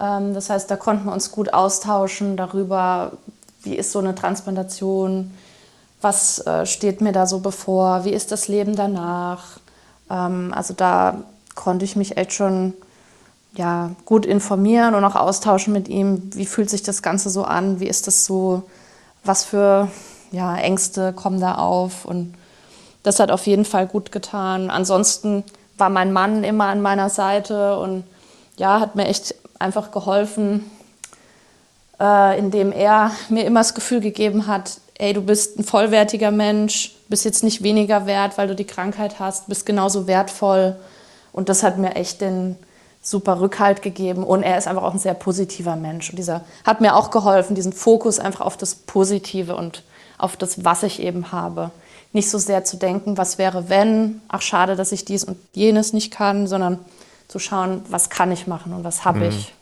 Ähm, 0.00 0.32
das 0.32 0.48
heißt, 0.48 0.70
da 0.70 0.76
konnten 0.76 1.04
wir 1.04 1.12
uns 1.12 1.30
gut 1.30 1.52
austauschen 1.52 2.38
darüber, 2.38 3.12
wie 3.62 3.74
ist 3.74 3.92
so 3.92 3.98
eine 3.98 4.14
Transplantation, 4.14 5.32
was 6.00 6.38
äh, 6.46 6.64
steht 6.64 7.02
mir 7.02 7.12
da 7.12 7.26
so 7.26 7.40
bevor, 7.40 8.06
wie 8.06 8.14
ist 8.14 8.32
das 8.32 8.48
Leben 8.48 8.74
danach. 8.74 9.60
Ähm, 10.08 10.54
also 10.56 10.72
da 10.72 11.18
konnte 11.54 11.84
ich 11.84 11.94
mich 11.94 12.16
echt 12.16 12.32
schon 12.32 12.72
ja, 13.52 13.90
gut 14.06 14.24
informieren 14.24 14.94
und 14.94 15.04
auch 15.04 15.14
austauschen 15.14 15.74
mit 15.74 15.88
ihm, 15.88 16.30
wie 16.34 16.46
fühlt 16.46 16.70
sich 16.70 16.82
das 16.82 17.02
Ganze 17.02 17.28
so 17.28 17.44
an, 17.44 17.80
wie 17.80 17.86
ist 17.86 18.06
das 18.06 18.24
so, 18.24 18.62
was 19.24 19.44
für 19.44 19.90
ja, 20.30 20.56
Ängste 20.56 21.12
kommen 21.12 21.40
da 21.40 21.56
auf 21.56 22.04
und 22.04 22.34
das 23.02 23.20
hat 23.20 23.30
auf 23.30 23.46
jeden 23.46 23.64
Fall 23.64 23.86
gut 23.86 24.12
getan. 24.12 24.70
Ansonsten 24.70 25.44
war 25.76 25.90
mein 25.90 26.12
Mann 26.12 26.44
immer 26.44 26.66
an 26.66 26.80
meiner 26.82 27.10
Seite 27.10 27.78
und 27.78 28.04
ja, 28.56 28.80
hat 28.80 28.96
mir 28.96 29.06
echt 29.06 29.34
einfach 29.58 29.90
geholfen, 29.90 30.70
äh, 32.00 32.38
indem 32.38 32.72
er 32.72 33.10
mir 33.28 33.44
immer 33.44 33.60
das 33.60 33.74
Gefühl 33.74 34.00
gegeben 34.00 34.46
hat, 34.46 34.78
ey, 34.98 35.12
du 35.12 35.22
bist 35.22 35.58
ein 35.58 35.64
vollwertiger 35.64 36.30
Mensch, 36.30 36.94
bist 37.08 37.24
jetzt 37.24 37.44
nicht 37.44 37.62
weniger 37.62 38.06
wert, 38.06 38.38
weil 38.38 38.48
du 38.48 38.54
die 38.54 38.66
Krankheit 38.66 39.18
hast, 39.18 39.48
bist 39.48 39.66
genauso 39.66 40.06
wertvoll. 40.06 40.76
Und 41.32 41.48
das 41.48 41.62
hat 41.62 41.78
mir 41.78 41.96
echt 41.96 42.20
den 42.20 42.56
super 43.02 43.40
Rückhalt 43.40 43.82
gegeben. 43.82 44.24
Und 44.24 44.42
er 44.42 44.56
ist 44.56 44.66
einfach 44.66 44.82
auch 44.82 44.94
ein 44.94 44.98
sehr 44.98 45.14
positiver 45.14 45.76
Mensch. 45.76 46.10
Und 46.10 46.16
dieser 46.16 46.42
hat 46.64 46.80
mir 46.80 46.94
auch 46.94 47.10
geholfen, 47.10 47.54
diesen 47.54 47.72
Fokus 47.72 48.18
einfach 48.18 48.40
auf 48.40 48.56
das 48.56 48.74
Positive 48.74 49.56
und 49.56 49.82
auf 50.18 50.36
das, 50.36 50.64
was 50.64 50.82
ich 50.82 51.00
eben 51.00 51.32
habe. 51.32 51.70
Nicht 52.12 52.30
so 52.30 52.38
sehr 52.38 52.64
zu 52.64 52.76
denken, 52.76 53.18
was 53.18 53.38
wäre, 53.38 53.68
wenn, 53.68 54.20
ach 54.28 54.42
schade, 54.42 54.76
dass 54.76 54.92
ich 54.92 55.04
dies 55.04 55.24
und 55.24 55.36
jenes 55.52 55.92
nicht 55.92 56.12
kann, 56.12 56.46
sondern 56.46 56.78
zu 57.28 57.38
schauen, 57.38 57.82
was 57.88 58.10
kann 58.10 58.30
ich 58.30 58.46
machen 58.46 58.72
und 58.72 58.84
was 58.84 59.04
habe 59.04 59.20
mhm. 59.20 59.24
ich. 59.26 59.54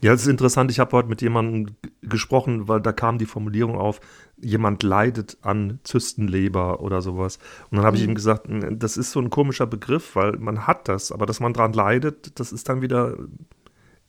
Ja, 0.00 0.12
es 0.12 0.22
ist 0.22 0.28
interessant. 0.28 0.70
Ich 0.70 0.78
habe 0.78 0.92
heute 0.92 1.08
mit 1.08 1.22
jemandem 1.22 1.76
gesprochen, 2.02 2.68
weil 2.68 2.80
da 2.80 2.92
kam 2.92 3.18
die 3.18 3.26
Formulierung 3.26 3.76
auf, 3.76 4.00
jemand 4.40 4.82
leidet 4.82 5.36
an 5.42 5.80
Zystenleber 5.84 6.80
oder 6.80 7.02
sowas. 7.02 7.38
Und 7.70 7.78
dann 7.78 7.86
habe 7.86 7.96
mhm. 7.96 8.02
ich 8.02 8.08
ihm 8.08 8.14
gesagt, 8.14 8.46
das 8.70 8.96
ist 8.96 9.12
so 9.12 9.20
ein 9.20 9.30
komischer 9.30 9.66
Begriff, 9.66 10.16
weil 10.16 10.32
man 10.32 10.66
hat 10.66 10.88
das, 10.88 11.12
aber 11.12 11.26
dass 11.26 11.40
man 11.40 11.52
daran 11.52 11.72
leidet, 11.72 12.38
das 12.38 12.52
ist 12.52 12.68
dann 12.68 12.82
wieder, 12.82 13.16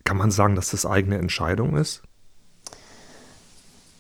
kann 0.04 0.18
man 0.18 0.32
sagen, 0.32 0.56
dass 0.56 0.72
das 0.72 0.86
eigene 0.86 1.18
Entscheidung 1.18 1.78
ist? 1.78 2.04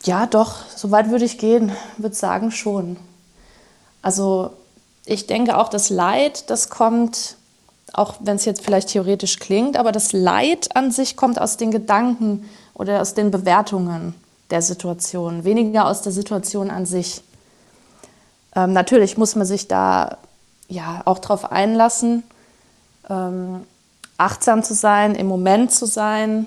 Ja, 0.05 0.27
doch, 0.27 0.57
so 0.75 0.91
weit 0.91 1.09
würde 1.09 1.25
ich 1.25 1.39
gehen, 1.39 1.71
würde 1.97 2.15
sagen 2.15 2.51
schon. 2.51 2.97
Also 4.03 4.51
ich 5.03 5.25
denke 5.25 5.57
auch, 5.57 5.67
das 5.67 5.89
Leid, 5.89 6.51
das 6.51 6.69
kommt, 6.69 7.38
auch 7.91 8.13
wenn 8.19 8.35
es 8.35 8.45
jetzt 8.45 8.63
vielleicht 8.63 8.89
theoretisch 8.89 9.39
klingt, 9.39 9.77
aber 9.77 9.91
das 9.91 10.13
Leid 10.13 10.75
an 10.75 10.91
sich 10.91 11.17
kommt 11.17 11.41
aus 11.41 11.57
den 11.57 11.71
Gedanken 11.71 12.47
oder 12.75 13.01
aus 13.01 13.15
den 13.15 13.31
Bewertungen 13.31 14.13
der 14.51 14.62
Situation, 14.62 15.43
weniger 15.43 15.88
aus 15.88 16.03
der 16.03 16.12
Situation 16.12 16.69
an 16.69 16.85
sich. 16.85 17.24
Ähm, 18.55 18.74
natürlich 18.74 19.17
muss 19.17 19.35
man 19.35 19.47
sich 19.47 19.67
da 19.67 20.19
ja 20.67 21.01
auch 21.05 21.17
darauf 21.17 21.51
einlassen, 21.51 22.21
ähm, 23.09 23.62
achtsam 24.17 24.62
zu 24.62 24.75
sein, 24.75 25.15
im 25.15 25.25
Moment 25.25 25.71
zu 25.71 25.88
sein. 25.88 26.45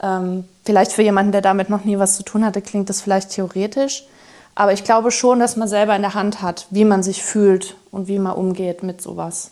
Ähm, 0.00 0.48
vielleicht 0.66 0.92
für 0.92 1.02
jemanden, 1.02 1.32
der 1.32 1.40
damit 1.40 1.70
noch 1.70 1.84
nie 1.84 1.98
was 1.98 2.16
zu 2.16 2.22
tun 2.24 2.44
hatte, 2.44 2.60
klingt 2.60 2.90
das 2.90 3.00
vielleicht 3.00 3.30
theoretisch. 3.30 4.04
Aber 4.54 4.72
ich 4.72 4.84
glaube 4.84 5.10
schon, 5.10 5.38
dass 5.38 5.56
man 5.56 5.68
selber 5.68 5.94
in 5.94 6.02
der 6.02 6.14
Hand 6.14 6.42
hat, 6.42 6.66
wie 6.70 6.84
man 6.84 7.02
sich 7.02 7.22
fühlt 7.22 7.76
und 7.90 8.08
wie 8.08 8.18
man 8.18 8.32
umgeht 8.32 8.82
mit 8.82 9.00
sowas. 9.00 9.50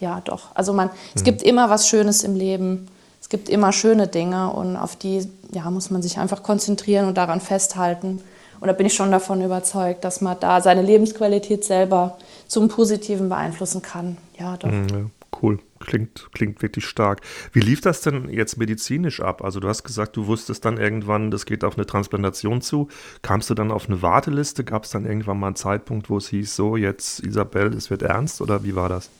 Ja, 0.00 0.20
doch. 0.24 0.48
Also 0.54 0.72
man, 0.72 0.88
mhm. 0.88 0.92
es 1.14 1.24
gibt 1.24 1.42
immer 1.42 1.70
was 1.70 1.88
Schönes 1.88 2.22
im 2.24 2.34
Leben. 2.34 2.88
Es 3.20 3.28
gibt 3.28 3.48
immer 3.48 3.72
schöne 3.72 4.06
Dinge 4.06 4.52
und 4.52 4.76
auf 4.76 4.96
die 4.96 5.28
ja, 5.52 5.70
muss 5.70 5.90
man 5.90 6.02
sich 6.02 6.18
einfach 6.18 6.42
konzentrieren 6.42 7.06
und 7.06 7.16
daran 7.16 7.40
festhalten. 7.40 8.20
Und 8.60 8.66
da 8.66 8.72
bin 8.72 8.86
ich 8.86 8.94
schon 8.94 9.10
davon 9.10 9.42
überzeugt, 9.42 10.04
dass 10.04 10.20
man 10.20 10.36
da 10.40 10.60
seine 10.60 10.82
Lebensqualität 10.82 11.64
selber 11.64 12.18
zum 12.46 12.68
Positiven 12.68 13.28
beeinflussen 13.28 13.82
kann. 13.82 14.18
Ja, 14.38 14.56
doch. 14.56 14.68
Mhm, 14.68 14.88
ja, 14.88 15.04
cool. 15.42 15.58
Klingt, 15.80 16.28
klingt 16.32 16.62
wirklich 16.62 16.84
stark. 16.84 17.20
Wie 17.52 17.60
lief 17.60 17.80
das 17.80 18.02
denn 18.02 18.28
jetzt 18.28 18.58
medizinisch 18.58 19.20
ab? 19.20 19.42
Also 19.42 19.60
du 19.60 19.68
hast 19.68 19.84
gesagt, 19.84 20.16
du 20.16 20.26
wusstest 20.26 20.64
dann 20.64 20.76
irgendwann, 20.76 21.30
das 21.30 21.46
geht 21.46 21.64
auf 21.64 21.76
eine 21.76 21.86
Transplantation 21.86 22.60
zu. 22.60 22.88
Kamst 23.22 23.48
du 23.50 23.54
dann 23.54 23.70
auf 23.70 23.88
eine 23.88 24.02
Warteliste? 24.02 24.64
Gab 24.64 24.84
es 24.84 24.90
dann 24.90 25.06
irgendwann 25.06 25.38
mal 25.38 25.48
einen 25.48 25.56
Zeitpunkt, 25.56 26.10
wo 26.10 26.18
es 26.18 26.28
hieß, 26.28 26.54
so 26.54 26.76
jetzt 26.76 27.20
Isabel, 27.20 27.74
es 27.74 27.90
wird 27.90 28.02
ernst 28.02 28.40
oder 28.40 28.62
wie 28.62 28.74
war 28.74 28.88
das? 28.88 29.10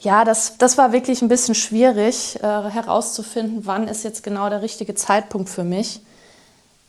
Ja, 0.00 0.24
das, 0.24 0.56
das 0.56 0.78
war 0.78 0.92
wirklich 0.92 1.20
ein 1.20 1.28
bisschen 1.28 1.54
schwierig 1.54 2.38
äh, 2.42 2.46
herauszufinden, 2.46 3.66
wann 3.66 3.86
ist 3.86 4.02
jetzt 4.02 4.22
genau 4.22 4.48
der 4.48 4.62
richtige 4.62 4.94
Zeitpunkt 4.94 5.50
für 5.50 5.64
mich. 5.64 6.00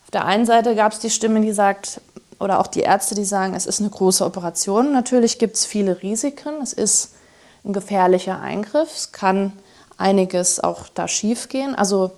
Auf 0.04 0.10
der 0.10 0.24
einen 0.24 0.46
Seite 0.46 0.74
gab 0.74 0.92
es 0.92 0.98
die 0.98 1.10
Stimme, 1.10 1.42
die 1.42 1.52
sagt, 1.52 2.00
oder 2.40 2.58
auch 2.58 2.66
die 2.66 2.80
Ärzte, 2.80 3.14
die 3.14 3.24
sagen, 3.24 3.54
es 3.54 3.66
ist 3.66 3.80
eine 3.80 3.90
große 3.90 4.24
Operation. 4.24 4.92
Natürlich 4.92 5.38
gibt 5.38 5.56
es 5.56 5.64
viele 5.64 6.02
Risiken. 6.02 6.60
Es 6.62 6.72
ist 6.72 7.12
ein 7.64 7.72
gefährlicher 7.72 8.40
Eingriff. 8.40 8.90
Es 8.94 9.12
kann 9.12 9.52
einiges 9.96 10.60
auch 10.60 10.88
da 10.88 11.08
schiefgehen. 11.08 11.74
Also 11.74 12.10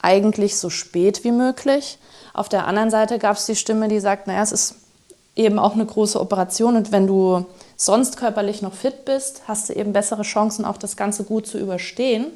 eigentlich 0.00 0.56
so 0.56 0.70
spät 0.70 1.24
wie 1.24 1.32
möglich. 1.32 1.98
Auf 2.32 2.48
der 2.48 2.66
anderen 2.66 2.90
Seite 2.90 3.18
gab 3.18 3.36
es 3.36 3.46
die 3.46 3.56
Stimme, 3.56 3.88
die 3.88 4.00
sagt, 4.00 4.26
naja, 4.26 4.42
es 4.42 4.52
ist 4.52 4.74
eben 5.34 5.58
auch 5.58 5.74
eine 5.74 5.84
große 5.84 6.20
Operation 6.20 6.76
und 6.76 6.92
wenn 6.92 7.06
du 7.06 7.44
sonst 7.76 8.16
körperlich 8.16 8.62
noch 8.62 8.72
fit 8.72 9.04
bist, 9.04 9.42
hast 9.46 9.68
du 9.68 9.74
eben 9.74 9.92
bessere 9.92 10.22
Chancen, 10.22 10.64
auch 10.64 10.78
das 10.78 10.96
Ganze 10.96 11.24
gut 11.24 11.46
zu 11.46 11.58
überstehen. 11.58 12.26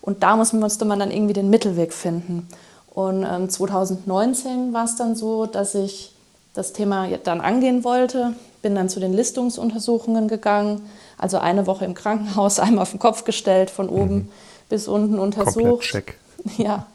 Und 0.00 0.22
da 0.22 0.36
musste 0.36 0.84
man 0.84 0.98
dann 0.98 1.10
irgendwie 1.10 1.32
den 1.32 1.50
Mittelweg 1.50 1.92
finden. 1.92 2.48
Und 2.90 3.24
ähm, 3.24 3.48
2019 3.48 4.72
war 4.72 4.84
es 4.84 4.96
dann 4.96 5.16
so, 5.16 5.46
dass 5.46 5.74
ich 5.74 6.12
das 6.54 6.72
Thema 6.72 7.08
dann 7.24 7.40
angehen 7.40 7.84
wollte, 7.84 8.34
bin 8.62 8.74
dann 8.74 8.88
zu 8.88 9.00
den 9.00 9.12
Listungsuntersuchungen 9.12 10.28
gegangen, 10.28 10.88
also 11.18 11.38
eine 11.38 11.66
Woche 11.66 11.84
im 11.84 11.94
Krankenhaus, 11.94 12.58
einmal 12.60 12.82
auf 12.82 12.90
den 12.90 13.00
Kopf 13.00 13.24
gestellt, 13.24 13.70
von 13.70 13.88
oben 13.88 14.14
mhm. 14.14 14.28
bis 14.68 14.88
unten 14.88 15.18
untersucht. 15.18 15.82
Check. 15.82 16.18
Ja, 16.58 16.86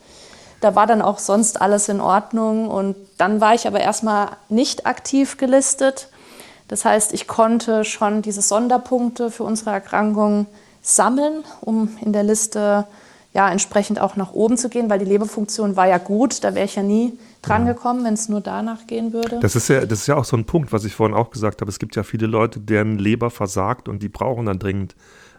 da 0.60 0.76
war 0.76 0.88
dann 0.88 1.02
auch 1.02 1.20
sonst 1.20 1.62
alles 1.62 1.88
in 1.88 2.02
Ordnung 2.02 2.68
und 2.68 2.98
dann 3.18 3.40
war 3.40 3.54
ich 3.54 3.66
aber 3.66 3.80
erstmal 3.80 4.32
nicht 4.50 4.86
aktiv 4.86 5.38
gelistet. 5.38 6.10
Das 6.68 6.84
heißt, 6.84 7.14
ich 7.14 7.28
konnte 7.28 7.86
schon 7.86 8.22
diese 8.22 8.42
Sonderpunkte 8.42 9.32
für 9.32 9.44
unsere 9.44 9.70
Erkrankung 9.70 10.48
sammeln, 10.82 11.46
um 11.62 11.98
in 12.02 12.12
der 12.12 12.24
Liste 12.24 12.88
ja, 13.38 13.52
entsprechend 13.52 14.02
auch 14.02 14.16
nach 14.16 14.34
oben 14.34 14.58
zu 14.58 14.68
gehen, 14.68 14.90
weil 14.90 14.98
die 14.98 15.06
Leberfunktion 15.06 15.76
war 15.76 15.88
ja 15.88 16.00
gut, 16.00 16.44
da 16.44 16.56
wäre 16.56 16.66
ich 16.66 16.74
ja 16.74 16.82
nie 16.82 17.14
dran 17.44 17.68
gekommen, 17.68 18.04
wenn 18.04 18.16
es 18.16 18.30
nur 18.30 18.42
danach 18.42 18.88
gehen 18.88 19.14
würde. 19.14 19.40
Das 19.42 19.56
ist, 19.56 19.68
ja, 19.68 19.86
das 19.86 20.00
ist 20.00 20.08
ja 20.08 20.16
auch 20.16 20.26
so 20.26 20.36
ein 20.36 20.46
Punkt, 20.46 20.74
was 20.74 20.86
ich 20.86 20.96
vorhin 20.96 21.16
auch 21.16 21.30
gesagt 21.30 21.62
habe. 21.62 21.70
Es 21.70 21.78
gibt 21.78 21.96
ja 21.96 22.02
viele 22.02 22.26
Leute, 22.26 22.60
deren 22.60 22.98
Leber 22.98 23.30
versagt 23.30 23.88
und 23.90 24.02
die 24.02 24.10
brauchen 24.10 24.48
dann 24.48 24.58
dringend 24.58 24.96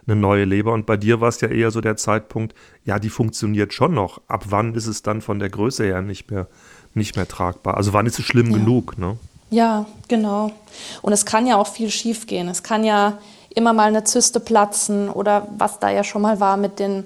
eine 0.07 0.15
neue 0.15 0.45
Leber. 0.45 0.71
Und 0.71 0.85
bei 0.85 0.95
dir 0.95 1.19
war 1.19 1.27
es 1.27 1.41
ja 1.41 1.49
eher 1.49 1.71
so 1.71 1.81
der 1.81 1.97
Zeitpunkt, 1.97 2.55
ja, 2.85 2.99
die 2.99 3.09
funktioniert 3.09 3.73
schon 3.73 3.95
noch. 3.95 4.21
Ab 4.29 4.45
wann 4.47 4.75
ist 4.75 4.87
es 4.87 5.03
dann 5.03 5.19
von 5.19 5.39
der 5.39 5.49
Größe 5.49 5.83
her 5.83 6.01
nicht 6.01 6.31
mehr, 6.31 6.47
nicht 6.93 7.17
mehr 7.17 7.27
tragbar? 7.27 7.75
Also 7.75 7.91
wann 7.91 8.05
ist 8.05 8.17
es 8.17 8.23
schlimm 8.23 8.49
ja. 8.51 8.59
genug? 8.59 8.97
Ne? 8.97 9.17
Ja, 9.49 9.87
genau. 10.07 10.53
Und 11.01 11.11
es 11.11 11.25
kann 11.25 11.45
ja 11.45 11.57
auch 11.57 11.67
viel 11.67 11.89
schiefgehen. 11.89 12.47
Es 12.47 12.63
kann 12.63 12.85
ja 12.85 13.17
immer 13.53 13.73
mal 13.73 13.89
eine 13.89 14.05
Zyste 14.05 14.39
platzen 14.39 15.09
oder 15.09 15.49
was 15.57 15.79
da 15.79 15.89
ja 15.89 16.05
schon 16.05 16.21
mal 16.21 16.39
war 16.39 16.55
mit 16.55 16.79
den 16.79 17.05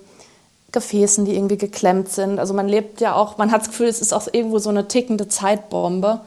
Gefäßen, 0.73 1.23
die 1.23 1.35
irgendwie 1.35 1.57
geklemmt 1.57 2.09
sind. 2.09 2.39
Also 2.39 2.53
man 2.53 2.67
lebt 2.67 2.99
ja 2.99 3.15
auch, 3.15 3.37
man 3.37 3.51
hat 3.51 3.61
das 3.61 3.69
Gefühl, 3.69 3.87
es 3.87 4.01
ist 4.01 4.13
auch 4.13 4.27
irgendwo 4.29 4.59
so 4.59 4.69
eine 4.69 4.87
tickende 4.89 5.29
Zeitbombe. 5.29 6.19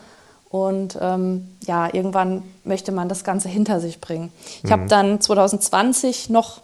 Und 0.49 0.97
ähm, 1.03 1.49
ja, 1.67 1.93
irgendwann 1.93 2.43
möchte 2.65 2.93
man 2.93 3.09
das 3.09 3.25
Ganze 3.25 3.49
hinter 3.49 3.81
sich 3.81 4.01
bringen. 4.01 4.33
Ich 4.63 4.65
mhm. 4.65 4.71
habe 4.71 4.87
dann 4.87 5.21
2020 5.21 6.31
noch 6.31 6.63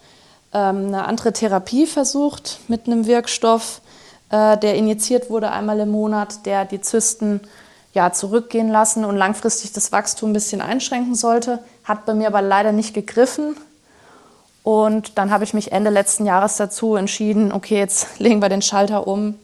ähm, 0.55 0.87
eine 0.87 1.05
andere 1.05 1.33
Therapie 1.33 1.87
versucht 1.87 2.61
mit 2.69 2.87
einem 2.87 3.07
Wirkstoff, 3.07 3.83
äh, 4.31 4.57
der 4.57 4.77
injiziert 4.77 5.29
wurde 5.29 5.51
einmal 5.51 5.81
im 5.81 5.91
Monat, 5.91 6.47
der 6.47 6.65
die 6.65 6.81
Zysten 6.81 7.41
ja, 7.93 8.13
zurückgehen 8.13 8.69
lassen 8.69 9.05
und 9.05 9.17
langfristig 9.17 9.73
das 9.73 9.93
Wachstum 9.93 10.31
ein 10.31 10.35
bisschen 10.35 10.63
einschränken 10.63 11.15
sollte. 11.15 11.59
Hat 11.85 12.07
bei 12.07 12.15
mir 12.15 12.29
aber 12.29 12.41
leider 12.41 12.73
nicht 12.73 12.95
gegriffen. 12.95 13.57
Und 14.63 15.19
dann 15.19 15.31
habe 15.31 15.45
ich 15.45 15.55
mich 15.55 15.73
Ende 15.73 15.91
letzten 15.91 16.25
Jahres 16.25 16.57
dazu 16.57 16.95
entschieden, 16.95 17.53
okay, 17.53 17.79
jetzt 17.79 18.07
legen 18.19 18.41
wir 18.41 18.49
den 18.49 18.63
Schalter 18.63 19.07
um 19.07 19.35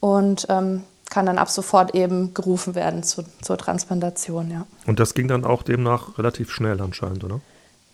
und 0.00 0.46
ähm, 0.48 0.84
kann 1.10 1.26
dann 1.26 1.38
ab 1.38 1.50
sofort 1.50 1.94
eben 1.94 2.34
gerufen 2.34 2.74
werden 2.74 3.02
zu, 3.02 3.24
zur 3.42 3.58
Transplantation, 3.58 4.50
ja. 4.50 4.66
Und 4.86 5.00
das 5.00 5.14
ging 5.14 5.28
dann 5.28 5.44
auch 5.44 5.62
demnach 5.62 6.18
relativ 6.18 6.50
schnell 6.50 6.80
anscheinend, 6.80 7.24
oder? 7.24 7.40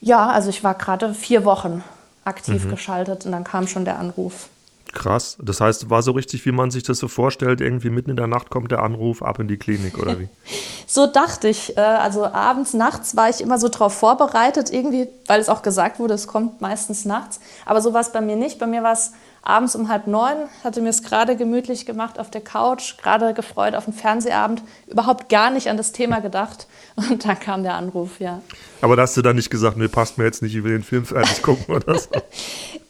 Ja, 0.01 0.29
also 0.31 0.49
ich 0.49 0.65
war 0.65 0.75
gerade 0.75 1.13
vier 1.13 1.45
Wochen 1.45 1.85
aktiv 2.25 2.65
mhm. 2.65 2.71
geschaltet 2.71 3.27
und 3.27 3.33
dann 3.33 3.45
kam 3.45 3.67
schon 3.67 3.85
der 3.85 3.99
Anruf. 3.99 4.49
Krass. 4.93 5.37
Das 5.41 5.61
heißt, 5.61 5.89
war 5.89 6.03
so 6.03 6.13
richtig, 6.13 6.45
wie 6.47 6.53
man 6.53 6.71
sich 6.71 6.83
das 6.83 6.99
so 6.99 7.09
vorstellt, 7.09 7.61
irgendwie 7.61 7.91
mitten 7.91 8.11
in 8.11 8.17
der 8.17 8.27
Nacht 8.27 8.51
kommt 8.51 8.73
der 8.73 8.83
Anruf 8.83 9.23
ab 9.23 9.39
in 9.39 9.47
die 9.47 9.57
Klinik 9.57 9.99
oder 9.99 10.19
wie? 10.19 10.29
so 10.87 11.07
dachte 11.07 11.49
ich. 11.49 11.77
Äh, 11.77 11.81
also 11.81 12.27
abends, 12.27 12.75
nachts 12.75 13.17
war 13.17 13.29
ich 13.29 13.41
immer 13.41 13.59
so 13.59 13.69
drauf 13.69 13.95
vorbereitet, 13.95 14.71
irgendwie, 14.73 15.09
weil 15.27 15.41
es 15.41 15.49
auch 15.49 15.63
gesagt 15.63 15.99
wurde, 15.99 16.15
es 16.15 16.27
kommt 16.27 16.61
meistens 16.61 17.05
nachts. 17.05 17.41
Aber 17.67 17.81
so 17.81 17.93
war 17.95 18.01
es 18.01 18.13
bei 18.13 18.21
mir 18.21 18.37
nicht. 18.37 18.59
Bei 18.59 18.67
mir 18.67 18.83
war 18.83 18.93
es 18.93 19.13
abends 19.43 19.75
um 19.75 19.89
halb 19.89 20.07
neun, 20.07 20.37
hatte 20.65 20.81
mir 20.81 20.91
es 20.91 21.03
gerade 21.03 21.37
gemütlich 21.37 21.87
gemacht 21.87 22.19
auf 22.19 22.31
der 22.31 22.41
Couch, 22.41 22.97
gerade 22.99 23.35
gefreut 23.35 23.75
auf 23.75 23.85
den 23.85 23.95
Fernsehabend, 23.95 24.63
überhaupt 24.87 25.29
gar 25.29 25.51
nicht 25.51 25.69
an 25.69 25.77
das 25.77 25.93
Thema 25.93 26.21
gedacht. 26.21 26.67
Und 26.97 27.25
dann 27.25 27.39
kam 27.39 27.63
der 27.63 27.75
Anruf, 27.75 28.21
ja. 28.21 28.43
Aber 28.81 28.97
da 28.97 29.03
hast 29.03 29.17
du 29.17 29.23
dann 29.23 29.37
nicht 29.37 29.51
gesagt, 29.51 29.77
nee, 29.77 29.89
passt 29.89 30.19
mir 30.19 30.25
jetzt 30.25 30.43
nicht, 30.43 30.55
ich 30.55 30.65
will 30.65 30.73
den 30.73 30.83
Film 30.83 31.05
fertig 31.05 31.43
gucken 31.43 31.75
oder 31.75 31.99
so. 31.99 32.11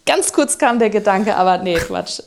Ganz 0.06 0.32
kurz 0.32 0.58
kam 0.58 0.78
der 0.80 0.90
Gedanke, 0.90 1.36
aber 1.36 1.58
nee, 1.58 1.76
Quatsch. 1.76 2.20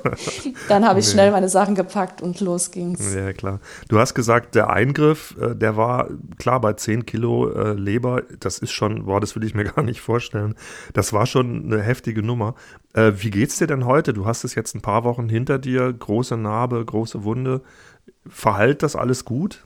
dann 0.68 0.86
habe 0.86 1.00
ich 1.00 1.06
nee. 1.06 1.12
schnell 1.12 1.30
meine 1.30 1.48
Sachen 1.48 1.74
gepackt 1.74 2.20
und 2.20 2.40
los 2.40 2.72
ging's. 2.72 3.14
Ja, 3.14 3.32
klar. 3.32 3.60
Du 3.88 3.98
hast 3.98 4.12
gesagt, 4.12 4.54
der 4.54 4.68
Eingriff, 4.68 5.34
äh, 5.40 5.54
der 5.54 5.76
war 5.78 6.08
klar 6.38 6.60
bei 6.60 6.74
10 6.74 7.06
Kilo 7.06 7.50
äh, 7.50 7.72
Leber, 7.72 8.22
das 8.40 8.58
ist 8.58 8.72
schon, 8.72 9.06
boah, 9.06 9.18
das 9.18 9.34
will 9.34 9.44
ich 9.44 9.54
mir 9.54 9.64
gar 9.72 9.82
nicht 9.82 10.02
vorstellen. 10.02 10.56
Das 10.92 11.12
war 11.14 11.24
schon 11.24 11.72
eine 11.72 11.80
heftige 11.80 12.22
Nummer. 12.22 12.54
Äh, 12.94 13.12
wie 13.16 13.30
geht's 13.30 13.58
dir 13.58 13.66
denn 13.66 13.86
heute? 13.86 14.12
Du 14.12 14.26
hast 14.26 14.44
es 14.44 14.54
jetzt 14.54 14.74
ein 14.74 14.82
paar 14.82 15.04
Wochen 15.04 15.28
hinter 15.28 15.58
dir, 15.58 15.92
große 15.92 16.36
Narbe, 16.36 16.84
große 16.84 17.24
Wunde. 17.24 17.62
Verheilt 18.28 18.82
das 18.82 18.96
alles 18.96 19.24
gut? 19.24 19.64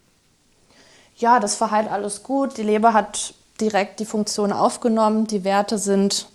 Ja, 1.16 1.40
das 1.40 1.56
verheilt 1.56 1.90
alles 1.90 2.22
gut. 2.22 2.56
Die 2.56 2.62
Leber 2.62 2.92
hat 2.92 3.34
direkt 3.60 4.00
die 4.00 4.04
Funktion 4.04 4.52
aufgenommen. 4.52 5.26
Die 5.26 5.44
Werte 5.44 5.78
sind 5.78 6.28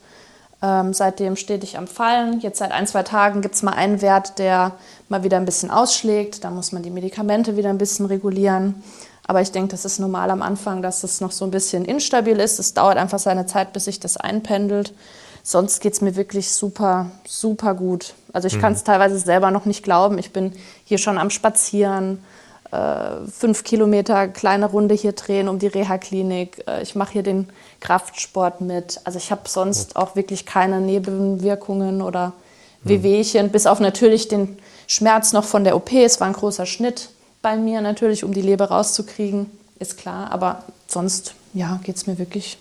ähm, 0.61 0.93
seitdem 0.93 1.35
stetig 1.35 1.77
am 1.77 1.87
Fallen. 1.87 2.39
Jetzt 2.39 2.59
seit 2.59 2.71
ein, 2.71 2.87
zwei 2.87 3.03
Tagen 3.03 3.41
gibt 3.41 3.55
es 3.55 3.63
mal 3.63 3.73
einen 3.73 4.01
Wert, 4.01 4.39
der 4.39 4.73
mal 5.07 5.23
wieder 5.23 5.37
ein 5.37 5.45
bisschen 5.45 5.71
ausschlägt. 5.71 6.43
Da 6.43 6.49
muss 6.49 6.71
man 6.71 6.83
die 6.83 6.89
Medikamente 6.89 7.57
wieder 7.57 7.69
ein 7.69 7.77
bisschen 7.77 8.05
regulieren. 8.05 8.83
Aber 9.27 9.41
ich 9.41 9.51
denke, 9.51 9.71
das 9.71 9.85
ist 9.85 9.99
normal 9.99 10.29
am 10.31 10.41
Anfang, 10.41 10.81
dass 10.81 11.03
es 11.03 11.21
noch 11.21 11.31
so 11.31 11.45
ein 11.45 11.51
bisschen 11.51 11.85
instabil 11.85 12.39
ist. 12.39 12.59
Es 12.59 12.73
dauert 12.73 12.97
einfach 12.97 13.19
seine 13.19 13.45
Zeit, 13.45 13.73
bis 13.73 13.85
sich 13.85 13.99
das 13.99 14.17
einpendelt. 14.17 14.93
Sonst 15.43 15.79
geht 15.81 15.93
es 15.93 16.01
mir 16.01 16.15
wirklich 16.15 16.51
super, 16.51 17.11
super 17.27 17.73
gut. 17.73 18.13
Also 18.33 18.47
ich 18.47 18.57
mhm. 18.57 18.61
kann 18.61 18.73
es 18.73 18.83
teilweise 18.83 19.17
selber 19.17 19.51
noch 19.51 19.65
nicht 19.65 19.83
glauben. 19.83 20.17
Ich 20.17 20.31
bin 20.31 20.53
hier 20.85 20.97
schon 20.97 21.17
am 21.17 21.29
Spazieren 21.29 22.19
äh, 22.71 23.27
fünf 23.29 23.63
Kilometer 23.63 24.27
kleine 24.27 24.67
Runde 24.67 24.95
hier 24.95 25.11
drehen 25.11 25.49
um 25.49 25.59
die 25.59 25.67
Reha-Klinik. 25.67 26.63
Äh, 26.67 26.83
ich 26.83 26.95
mache 26.95 27.13
hier 27.13 27.23
den 27.23 27.49
Kraftsport 27.81 28.61
mit. 28.61 29.01
Also 29.03 29.17
ich 29.17 29.31
habe 29.31 29.41
sonst 29.47 29.95
auch 29.95 30.15
wirklich 30.15 30.45
keine 30.45 30.79
Nebenwirkungen 30.79 32.01
oder 32.01 32.33
Wehwehchen, 32.83 33.49
bis 33.49 33.67
auf 33.67 33.79
natürlich 33.79 34.27
den 34.27 34.57
Schmerz 34.87 35.33
noch 35.33 35.43
von 35.43 35.63
der 35.63 35.75
OP. 35.75 35.91
Es 35.93 36.19
war 36.19 36.27
ein 36.27 36.33
großer 36.33 36.65
Schnitt 36.65 37.09
bei 37.41 37.55
mir 37.55 37.81
natürlich, 37.81 38.23
um 38.23 38.33
die 38.33 38.41
Leber 38.41 38.65
rauszukriegen, 38.65 39.51
ist 39.79 39.97
klar. 39.97 40.31
Aber 40.31 40.63
sonst, 40.87 41.35
ja, 41.53 41.79
geht 41.83 41.95
es 41.97 42.07
mir 42.07 42.17
wirklich 42.17 42.57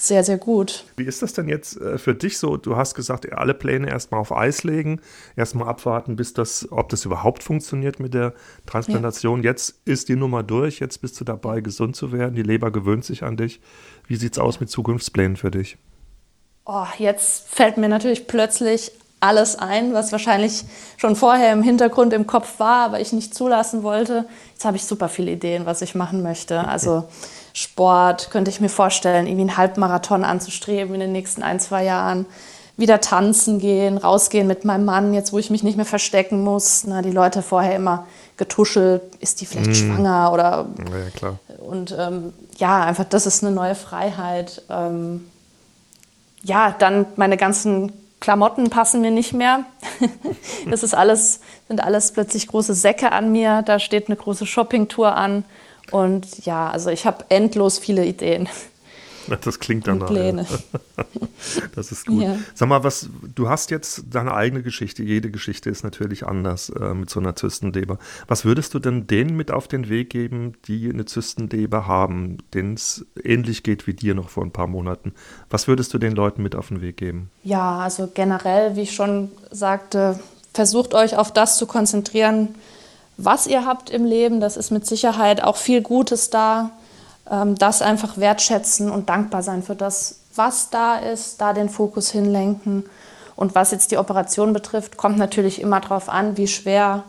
sehr, 0.00 0.22
sehr 0.22 0.38
gut. 0.38 0.84
Wie 0.96 1.04
ist 1.04 1.22
das 1.22 1.32
denn 1.32 1.48
jetzt 1.48 1.80
äh, 1.80 1.98
für 1.98 2.14
dich 2.14 2.38
so? 2.38 2.56
Du 2.56 2.76
hast 2.76 2.94
gesagt, 2.94 3.30
alle 3.32 3.52
Pläne 3.52 3.88
erstmal 3.88 4.20
auf 4.20 4.32
Eis 4.32 4.62
legen, 4.62 5.00
erstmal 5.34 5.68
abwarten, 5.68 6.14
bis 6.14 6.32
das, 6.32 6.68
ob 6.70 6.88
das 6.88 7.04
überhaupt 7.04 7.42
funktioniert 7.42 7.98
mit 7.98 8.14
der 8.14 8.32
Transplantation. 8.64 9.42
Ja. 9.42 9.50
Jetzt 9.50 9.80
ist 9.84 10.08
die 10.08 10.14
Nummer 10.14 10.44
durch, 10.44 10.78
jetzt 10.78 10.98
bist 10.98 11.20
du 11.20 11.24
dabei, 11.24 11.60
gesund 11.60 11.96
zu 11.96 12.12
werden. 12.12 12.36
Die 12.36 12.44
Leber 12.44 12.70
gewöhnt 12.70 13.04
sich 13.04 13.24
an 13.24 13.36
dich. 13.36 13.60
Wie 14.06 14.14
sieht 14.14 14.34
es 14.34 14.38
aus 14.38 14.60
mit 14.60 14.70
Zukunftsplänen 14.70 15.36
für 15.36 15.50
dich? 15.50 15.78
Oh, 16.64 16.86
jetzt 16.98 17.48
fällt 17.48 17.76
mir 17.76 17.88
natürlich 17.88 18.28
plötzlich 18.28 18.92
alles 19.20 19.56
ein, 19.56 19.94
was 19.94 20.12
wahrscheinlich 20.12 20.64
schon 20.96 21.16
vorher 21.16 21.52
im 21.52 21.62
Hintergrund 21.62 22.12
im 22.12 22.26
Kopf 22.26 22.58
war, 22.58 22.84
aber 22.84 23.00
ich 23.00 23.12
nicht 23.12 23.34
zulassen 23.34 23.82
wollte. 23.82 24.26
Jetzt 24.52 24.64
habe 24.64 24.76
ich 24.76 24.84
super 24.84 25.08
viele 25.08 25.32
Ideen, 25.32 25.66
was 25.66 25.82
ich 25.82 25.94
machen 25.94 26.22
möchte. 26.22 26.66
Also 26.66 27.04
Sport 27.52 28.30
könnte 28.30 28.50
ich 28.50 28.60
mir 28.60 28.68
vorstellen, 28.68 29.26
irgendwie 29.26 29.48
einen 29.48 29.56
Halbmarathon 29.56 30.24
anzustreben 30.24 30.94
in 30.94 31.00
den 31.00 31.12
nächsten 31.12 31.42
ein, 31.42 31.58
zwei 31.58 31.84
Jahren. 31.84 32.26
Wieder 32.76 33.00
tanzen 33.00 33.58
gehen, 33.58 33.98
rausgehen 33.98 34.46
mit 34.46 34.64
meinem 34.64 34.84
Mann, 34.84 35.12
jetzt 35.12 35.32
wo 35.32 35.38
ich 35.40 35.50
mich 35.50 35.64
nicht 35.64 35.76
mehr 35.76 35.84
verstecken 35.84 36.44
muss. 36.44 36.84
Na, 36.86 37.02
die 37.02 37.10
Leute 37.10 37.42
vorher 37.42 37.74
immer 37.74 38.06
getuschelt, 38.36 39.02
ist 39.18 39.40
die 39.40 39.46
vielleicht 39.46 39.70
mm. 39.70 39.74
schwanger 39.74 40.32
oder. 40.32 40.66
Ja, 40.78 41.10
klar. 41.12 41.38
Und 41.58 41.92
ähm, 41.98 42.32
ja, 42.56 42.84
einfach, 42.84 43.02
das 43.02 43.26
ist 43.26 43.42
eine 43.42 43.52
neue 43.52 43.74
Freiheit. 43.74 44.62
Ähm, 44.70 45.28
ja, 46.44 46.72
dann 46.78 47.06
meine 47.16 47.36
ganzen 47.36 47.92
Klamotten 48.20 48.70
passen 48.70 49.00
mir 49.00 49.10
nicht 49.10 49.32
mehr. 49.32 49.64
das 50.70 50.82
ist 50.82 50.94
alles, 50.94 51.40
sind 51.68 51.82
alles 51.82 52.12
plötzlich 52.12 52.48
große 52.48 52.74
Säcke 52.74 53.12
an 53.12 53.32
mir. 53.32 53.62
Da 53.62 53.78
steht 53.78 54.08
eine 54.08 54.16
große 54.16 54.46
Shoppingtour 54.46 55.14
an. 55.14 55.44
Und 55.90 56.44
ja, 56.44 56.70
also 56.70 56.90
ich 56.90 57.06
habe 57.06 57.24
endlos 57.28 57.78
viele 57.78 58.04
Ideen. 58.04 58.48
Das 59.42 59.58
klingt 59.58 59.86
danach. 59.86 60.08
Pläne. 60.08 60.46
Ja. 60.48 61.04
Das 61.74 61.92
ist 61.92 62.06
gut. 62.06 62.22
Ja. 62.22 62.36
Sag 62.54 62.68
mal, 62.68 62.82
was, 62.82 63.08
du 63.34 63.48
hast 63.48 63.70
jetzt 63.70 64.02
deine 64.10 64.34
eigene 64.34 64.62
Geschichte. 64.62 65.04
Jede 65.04 65.30
Geschichte 65.30 65.70
ist 65.70 65.84
natürlich 65.84 66.26
anders 66.26 66.68
äh, 66.70 66.94
mit 66.94 67.10
so 67.10 67.20
einer 67.20 67.36
Zystenleber. 67.36 67.98
Was 68.26 68.44
würdest 68.44 68.74
du 68.74 68.80
denn 68.80 69.06
denen 69.06 69.36
mit 69.36 69.52
auf 69.52 69.68
den 69.68 69.88
Weg 69.88 70.10
geben, 70.10 70.54
die 70.66 70.90
eine 70.90 71.04
Zystenleber 71.04 71.86
haben, 71.86 72.38
denen 72.54 72.74
es 72.74 73.06
ähnlich 73.22 73.62
geht 73.62 73.86
wie 73.86 73.94
dir 73.94 74.14
noch 74.14 74.30
vor 74.30 74.44
ein 74.44 74.50
paar 74.50 74.66
Monaten? 74.66 75.14
Was 75.48 75.68
würdest 75.68 75.94
du 75.94 75.98
den 75.98 76.12
Leuten 76.12 76.42
mit 76.42 76.56
auf 76.56 76.68
den 76.68 76.80
Weg 76.80 76.96
geben? 76.96 77.30
Ja, 77.44 77.78
also 77.78 78.08
generell, 78.12 78.74
wie 78.74 78.82
ich 78.82 78.94
schon 78.94 79.30
sagte, 79.52 80.18
versucht 80.52 80.94
euch 80.94 81.16
auf 81.16 81.32
das 81.32 81.56
zu 81.56 81.66
konzentrieren, 81.66 82.56
was 83.16 83.46
ihr 83.46 83.64
habt 83.64 83.90
im 83.90 84.04
Leben. 84.04 84.40
Das 84.40 84.56
ist 84.56 84.70
mit 84.70 84.86
Sicherheit 84.86 85.42
auch 85.42 85.56
viel 85.56 85.82
Gutes 85.82 86.30
da 86.30 86.72
das 87.58 87.82
einfach 87.82 88.16
wertschätzen 88.16 88.90
und 88.90 89.08
dankbar 89.08 89.42
sein 89.42 89.62
für 89.62 89.74
das, 89.74 90.20
was 90.34 90.70
da 90.70 90.96
ist, 90.96 91.40
da 91.40 91.52
den 91.52 91.68
Fokus 91.68 92.10
hinlenken. 92.10 92.84
Und 93.36 93.54
was 93.54 93.70
jetzt 93.70 93.90
die 93.90 93.98
Operation 93.98 94.52
betrifft, 94.52 94.96
kommt 94.96 95.18
natürlich 95.18 95.60
immer 95.60 95.80
darauf 95.80 96.08
an, 96.08 96.36
wie 96.36 96.48
schwer 96.48 97.04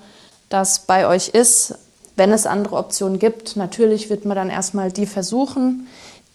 das 0.49 0.79
bei 0.79 1.07
euch 1.07 1.29
ist. 1.29 1.75
Wenn 2.15 2.31
es 2.31 2.45
andere 2.45 2.75
Optionen 2.75 3.17
gibt, 3.17 3.55
natürlich 3.55 4.09
wird 4.09 4.25
man 4.25 4.35
dann 4.35 4.49
erstmal 4.49 4.91
die 4.91 5.05
versuchen. 5.05 5.88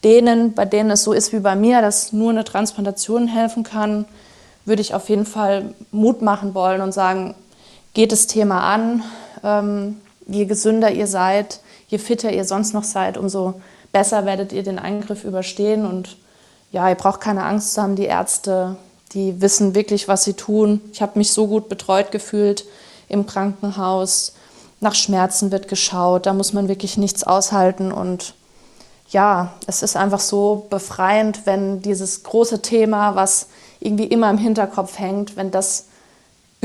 Denen, 0.02 0.54
bei 0.54 0.64
denen 0.64 0.90
es 0.90 1.04
so 1.04 1.12
ist 1.12 1.32
wie 1.32 1.40
bei 1.40 1.54
mir, 1.54 1.80
dass 1.80 2.12
nur 2.12 2.30
eine 2.30 2.44
Transplantation 2.44 3.28
helfen 3.28 3.64
kann, 3.64 4.06
würde 4.64 4.82
ich 4.82 4.94
auf 4.94 5.08
jeden 5.08 5.26
Fall 5.26 5.74
Mut 5.92 6.22
machen 6.22 6.54
wollen 6.54 6.80
und 6.80 6.92
sagen, 6.92 7.34
geht 7.92 8.12
das 8.12 8.26
Thema 8.26 8.60
an. 8.60 9.02
Ähm, 9.42 10.00
je 10.26 10.46
gesünder 10.46 10.90
ihr 10.90 11.06
seid, 11.06 11.60
je 11.88 11.98
fitter 11.98 12.32
ihr 12.32 12.44
sonst 12.44 12.72
noch 12.72 12.84
seid, 12.84 13.18
umso 13.18 13.60
besser 13.94 14.26
werdet 14.26 14.52
ihr 14.52 14.64
den 14.64 14.78
Eingriff 14.78 15.24
überstehen. 15.24 15.86
Und 15.86 16.18
ja, 16.72 16.88
ihr 16.88 16.96
braucht 16.96 17.20
keine 17.20 17.44
Angst 17.44 17.72
zu 17.72 17.80
haben. 17.80 17.96
Die 17.96 18.04
Ärzte, 18.04 18.76
die 19.12 19.40
wissen 19.40 19.74
wirklich, 19.74 20.08
was 20.08 20.24
sie 20.24 20.34
tun. 20.34 20.82
Ich 20.92 21.00
habe 21.00 21.16
mich 21.18 21.32
so 21.32 21.46
gut 21.46 21.68
betreut 21.70 22.10
gefühlt 22.10 22.66
im 23.08 23.24
Krankenhaus. 23.24 24.34
Nach 24.80 24.94
Schmerzen 24.94 25.52
wird 25.52 25.68
geschaut. 25.68 26.26
Da 26.26 26.34
muss 26.34 26.52
man 26.52 26.68
wirklich 26.68 26.98
nichts 26.98 27.22
aushalten. 27.22 27.92
Und 27.92 28.34
ja, 29.10 29.54
es 29.68 29.82
ist 29.84 29.96
einfach 29.96 30.20
so 30.20 30.66
befreiend, 30.68 31.46
wenn 31.46 31.80
dieses 31.80 32.24
große 32.24 32.62
Thema, 32.62 33.14
was 33.14 33.46
irgendwie 33.78 34.06
immer 34.06 34.28
im 34.28 34.38
Hinterkopf 34.38 34.98
hängt, 34.98 35.36
wenn 35.36 35.52
das 35.52 35.86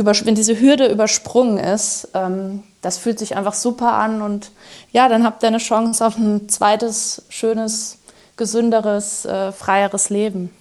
wenn 0.05 0.35
diese 0.35 0.59
Hürde 0.59 0.91
übersprungen 0.91 1.57
ist, 1.57 2.09
ähm, 2.13 2.63
das 2.81 2.97
fühlt 2.97 3.19
sich 3.19 3.35
einfach 3.35 3.53
super 3.53 3.93
an 3.93 4.21
und 4.21 4.51
ja, 4.91 5.09
dann 5.09 5.23
habt 5.23 5.43
ihr 5.43 5.47
eine 5.47 5.57
Chance 5.57 6.05
auf 6.05 6.17
ein 6.17 6.47
zweites, 6.49 7.25
schönes, 7.29 7.99
gesünderes, 8.37 9.25
äh, 9.25 9.51
freieres 9.51 10.09
Leben. 10.09 10.51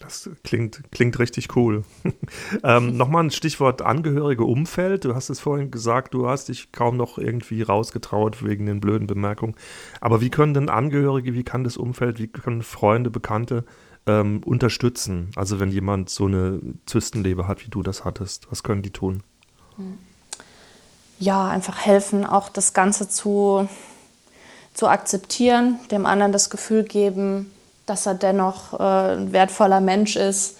Das 0.00 0.28
klingt, 0.42 0.82
klingt 0.90 1.18
richtig 1.18 1.56
cool. 1.56 1.84
ähm, 2.62 2.96
Nochmal 2.96 3.24
ein 3.24 3.30
Stichwort 3.30 3.80
angehörige 3.80 4.44
Umfeld. 4.44 5.06
Du 5.06 5.14
hast 5.14 5.30
es 5.30 5.40
vorhin 5.40 5.70
gesagt, 5.70 6.12
du 6.12 6.28
hast 6.28 6.48
dich 6.48 6.72
kaum 6.72 6.98
noch 6.98 7.16
irgendwie 7.16 7.62
rausgetraut 7.62 8.44
wegen 8.44 8.66
den 8.66 8.80
blöden 8.80 9.06
Bemerkungen. 9.06 9.54
Aber 10.02 10.20
wie 10.20 10.28
können 10.28 10.52
denn 10.52 10.68
Angehörige, 10.68 11.32
wie 11.32 11.44
kann 11.44 11.64
das 11.64 11.78
Umfeld, 11.78 12.18
wie 12.18 12.28
können 12.28 12.62
Freunde, 12.62 13.08
Bekannte 13.08 13.64
ähm, 14.06 14.42
unterstützen? 14.44 15.30
Also 15.36 15.60
wenn 15.60 15.70
jemand 15.70 16.10
so 16.10 16.26
eine 16.26 16.60
Zystenleber 16.86 17.48
hat, 17.48 17.64
wie 17.64 17.70
du 17.70 17.82
das 17.82 18.04
hattest, 18.04 18.50
was 18.50 18.62
können 18.62 18.82
die 18.82 18.90
tun? 18.90 19.22
Ja, 21.18 21.48
einfach 21.48 21.78
helfen, 21.78 22.24
auch 22.24 22.48
das 22.48 22.74
Ganze 22.74 23.08
zu, 23.08 23.68
zu 24.74 24.88
akzeptieren, 24.88 25.78
dem 25.90 26.06
anderen 26.06 26.32
das 26.32 26.50
Gefühl 26.50 26.84
geben, 26.84 27.50
dass 27.86 28.06
er 28.06 28.14
dennoch 28.14 28.74
äh, 28.74 29.16
ein 29.16 29.32
wertvoller 29.32 29.80
Mensch 29.80 30.16
ist, 30.16 30.56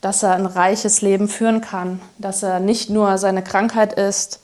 dass 0.00 0.22
er 0.22 0.34
ein 0.34 0.46
reiches 0.46 1.02
Leben 1.02 1.28
führen 1.28 1.60
kann, 1.60 2.00
dass 2.18 2.42
er 2.42 2.60
nicht 2.60 2.90
nur 2.90 3.18
seine 3.18 3.42
Krankheit 3.42 3.92
ist, 3.92 4.40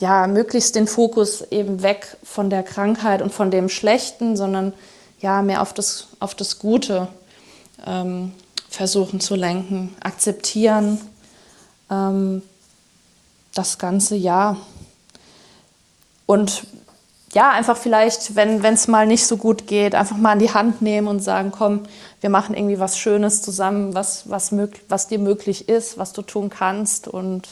ja, 0.00 0.26
möglichst 0.26 0.74
den 0.74 0.86
Fokus 0.86 1.42
eben 1.50 1.82
weg 1.82 2.16
von 2.22 2.50
der 2.50 2.62
Krankheit 2.62 3.22
und 3.22 3.32
von 3.32 3.50
dem 3.50 3.68
Schlechten, 3.68 4.36
sondern 4.36 4.74
ja, 5.20 5.40
mehr 5.40 5.62
auf 5.62 5.72
das, 5.72 6.08
auf 6.20 6.34
das 6.34 6.58
Gute 6.58 7.08
ähm, 7.86 8.32
versuchen 8.68 9.20
zu 9.20 9.34
lenken, 9.34 9.94
akzeptieren, 10.00 11.00
ähm, 11.90 12.42
das 13.54 13.78
ganze 13.78 14.16
Jahr. 14.16 14.56
Und 16.26 16.64
ja, 17.34 17.50
einfach 17.50 17.76
vielleicht, 17.76 18.36
wenn 18.36 18.64
es 18.64 18.86
mal 18.86 19.06
nicht 19.06 19.26
so 19.26 19.36
gut 19.36 19.66
geht, 19.66 19.94
einfach 19.94 20.16
mal 20.16 20.32
an 20.32 20.38
die 20.38 20.54
Hand 20.54 20.82
nehmen 20.82 21.08
und 21.08 21.20
sagen, 21.20 21.50
komm, 21.50 21.80
wir 22.20 22.30
machen 22.30 22.54
irgendwie 22.54 22.78
was 22.78 22.96
Schönes 22.96 23.42
zusammen, 23.42 23.94
was, 23.94 24.30
was, 24.30 24.52
was 24.88 25.08
dir 25.08 25.18
möglich 25.18 25.68
ist, 25.68 25.98
was 25.98 26.12
du 26.12 26.22
tun 26.22 26.48
kannst. 26.48 27.08
Und 27.08 27.48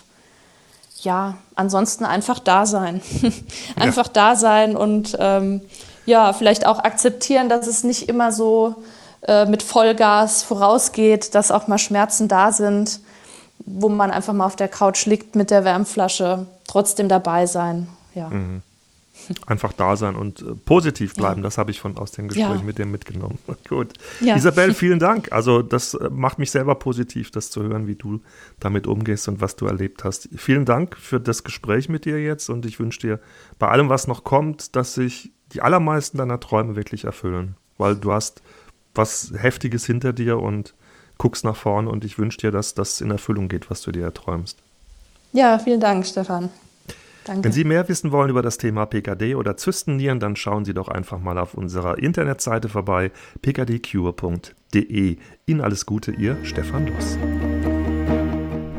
ja, 1.01 1.37
ansonsten 1.57 2.05
einfach 2.05 2.38
da 2.38 2.64
sein. 2.64 3.03
einfach 3.77 4.07
ja. 4.07 4.12
da 4.12 4.37
sein 4.37 4.77
und 4.77 5.16
ähm, 5.18 5.62
ja, 6.07 6.33
vielleicht 6.33 6.66
auch 6.66 6.79
akzeptieren, 6.79 7.49
dass 7.49 7.66
es 7.66 7.85
nicht 7.85 8.09
immer 8.09 8.33
so 8.33 8.77
äh, 9.26 9.46
mit 9.46 9.62
Vollgas 9.62 10.42
vorausgeht, 10.42 11.35
dass 11.35 11.50
auch 11.50 11.68
mal 11.68 11.78
Schmerzen 11.78 12.26
da 12.28 12.50
sind, 12.50 13.00
wo 13.64 13.88
man 13.88 14.11
einfach 14.11 14.32
mal 14.32 14.46
auf 14.46 14.56
der 14.56 14.68
Couch 14.68 15.06
liegt 15.06 15.37
mit 15.37 15.50
der 15.50 15.64
Wärmflasche, 15.64 16.46
trotzdem 16.66 17.08
dabei 17.08 17.46
sein. 17.46 17.87
Ja. 18.14 18.28
Mhm. 18.28 18.62
Einfach 19.46 19.72
da 19.72 19.94
sein 19.94 20.16
und 20.16 20.42
äh, 20.42 20.56
positiv 20.64 21.14
bleiben, 21.14 21.42
ja. 21.42 21.44
das 21.44 21.56
habe 21.56 21.70
ich 21.70 21.78
von 21.78 21.96
aus 21.96 22.11
dem 22.11 22.26
Gespräch 22.26 22.58
ja. 22.58 22.62
mit 22.62 22.78
dir 22.78 22.87
mitgenommen. 22.87 23.38
Gut. 23.68 23.92
Ja. 24.20 24.35
Isabel, 24.35 24.74
vielen 24.74 24.98
Dank. 24.98 25.30
Also 25.30 25.62
das 25.62 25.94
äh, 25.94 26.11
macht 26.11 26.40
mich 26.40 26.50
selber 26.50 26.74
positiv, 26.74 27.30
das 27.30 27.50
zu 27.50 27.62
hören, 27.62 27.87
wie 27.87 27.94
du 27.94 28.20
damit 28.58 28.88
umgehst 28.88 29.28
und 29.28 29.40
was 29.40 29.54
du 29.54 29.66
erlebt 29.66 30.02
hast. 30.02 30.28
Vielen 30.35 30.64
Dank 30.64 30.96
für 30.96 31.20
das 31.20 31.44
Gespräch 31.44 31.88
mit 31.88 32.04
dir 32.04 32.20
jetzt 32.20 32.50
und 32.50 32.66
ich 32.66 32.80
wünsche 32.80 32.98
dir 32.98 33.20
bei 33.61 33.68
allem, 33.68 33.88
was 33.88 34.08
noch 34.08 34.24
kommt, 34.24 34.74
dass 34.74 34.94
sich 34.94 35.30
die 35.52 35.62
allermeisten 35.62 36.18
deiner 36.18 36.40
Träume 36.40 36.74
wirklich 36.74 37.04
erfüllen, 37.04 37.54
weil 37.78 37.94
du 37.94 38.11
hast 38.12 38.42
was 38.94 39.33
Heftiges 39.37 39.87
hinter 39.87 40.12
dir 40.12 40.38
und 40.38 40.74
guckst 41.18 41.44
nach 41.44 41.57
vorne 41.57 41.88
und 41.90 42.05
ich 42.05 42.18
wünsche 42.18 42.38
dir, 42.38 42.50
dass 42.50 42.74
das 42.74 43.00
in 43.00 43.11
Erfüllung 43.11 43.48
geht, 43.48 43.70
was 43.70 43.83
du 43.83 43.92
dir 43.92 44.05
erträumst. 44.05 44.59
Ja, 45.33 45.59
vielen 45.59 45.81
Dank, 45.81 46.07
Stefan. 46.07 46.50
Danke. 47.24 47.44
Wenn 47.44 47.52
Sie 47.52 47.64
mehr 47.64 47.88
wissen 47.88 48.11
wollen 48.11 48.31
über 48.31 48.42
das 48.42 48.59
Thema 48.59 48.87
PKD 48.87 49.37
oder 49.37 49.57
Zystennieren, 49.57 50.18
dann 50.18 50.35
schauen 50.35 50.64
Sie 50.64 50.74
doch 50.74 50.88
einfach 50.88 51.20
mal 51.20 51.38
auf 51.38 51.55
unserer 51.55 51.98
Internetseite 51.98 52.68
vorbei, 52.68 53.12
pkdcure.de. 53.42 55.16
Ihnen 55.46 55.61
alles 55.61 55.87
Gute, 55.87 56.11
Ihr 56.11 56.37
Stefan 56.42 56.88
Luss. 56.88 57.16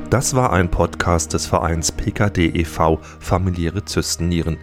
Das 0.09 0.35
war 0.35 0.51
ein 0.51 0.69
Podcast 0.69 1.33
des 1.33 1.45
Vereins 1.45 1.91
PKD 1.91 2.49
e.V. 2.49 2.99
Familiäre 3.19 3.85
Zystennieren. 3.85 4.57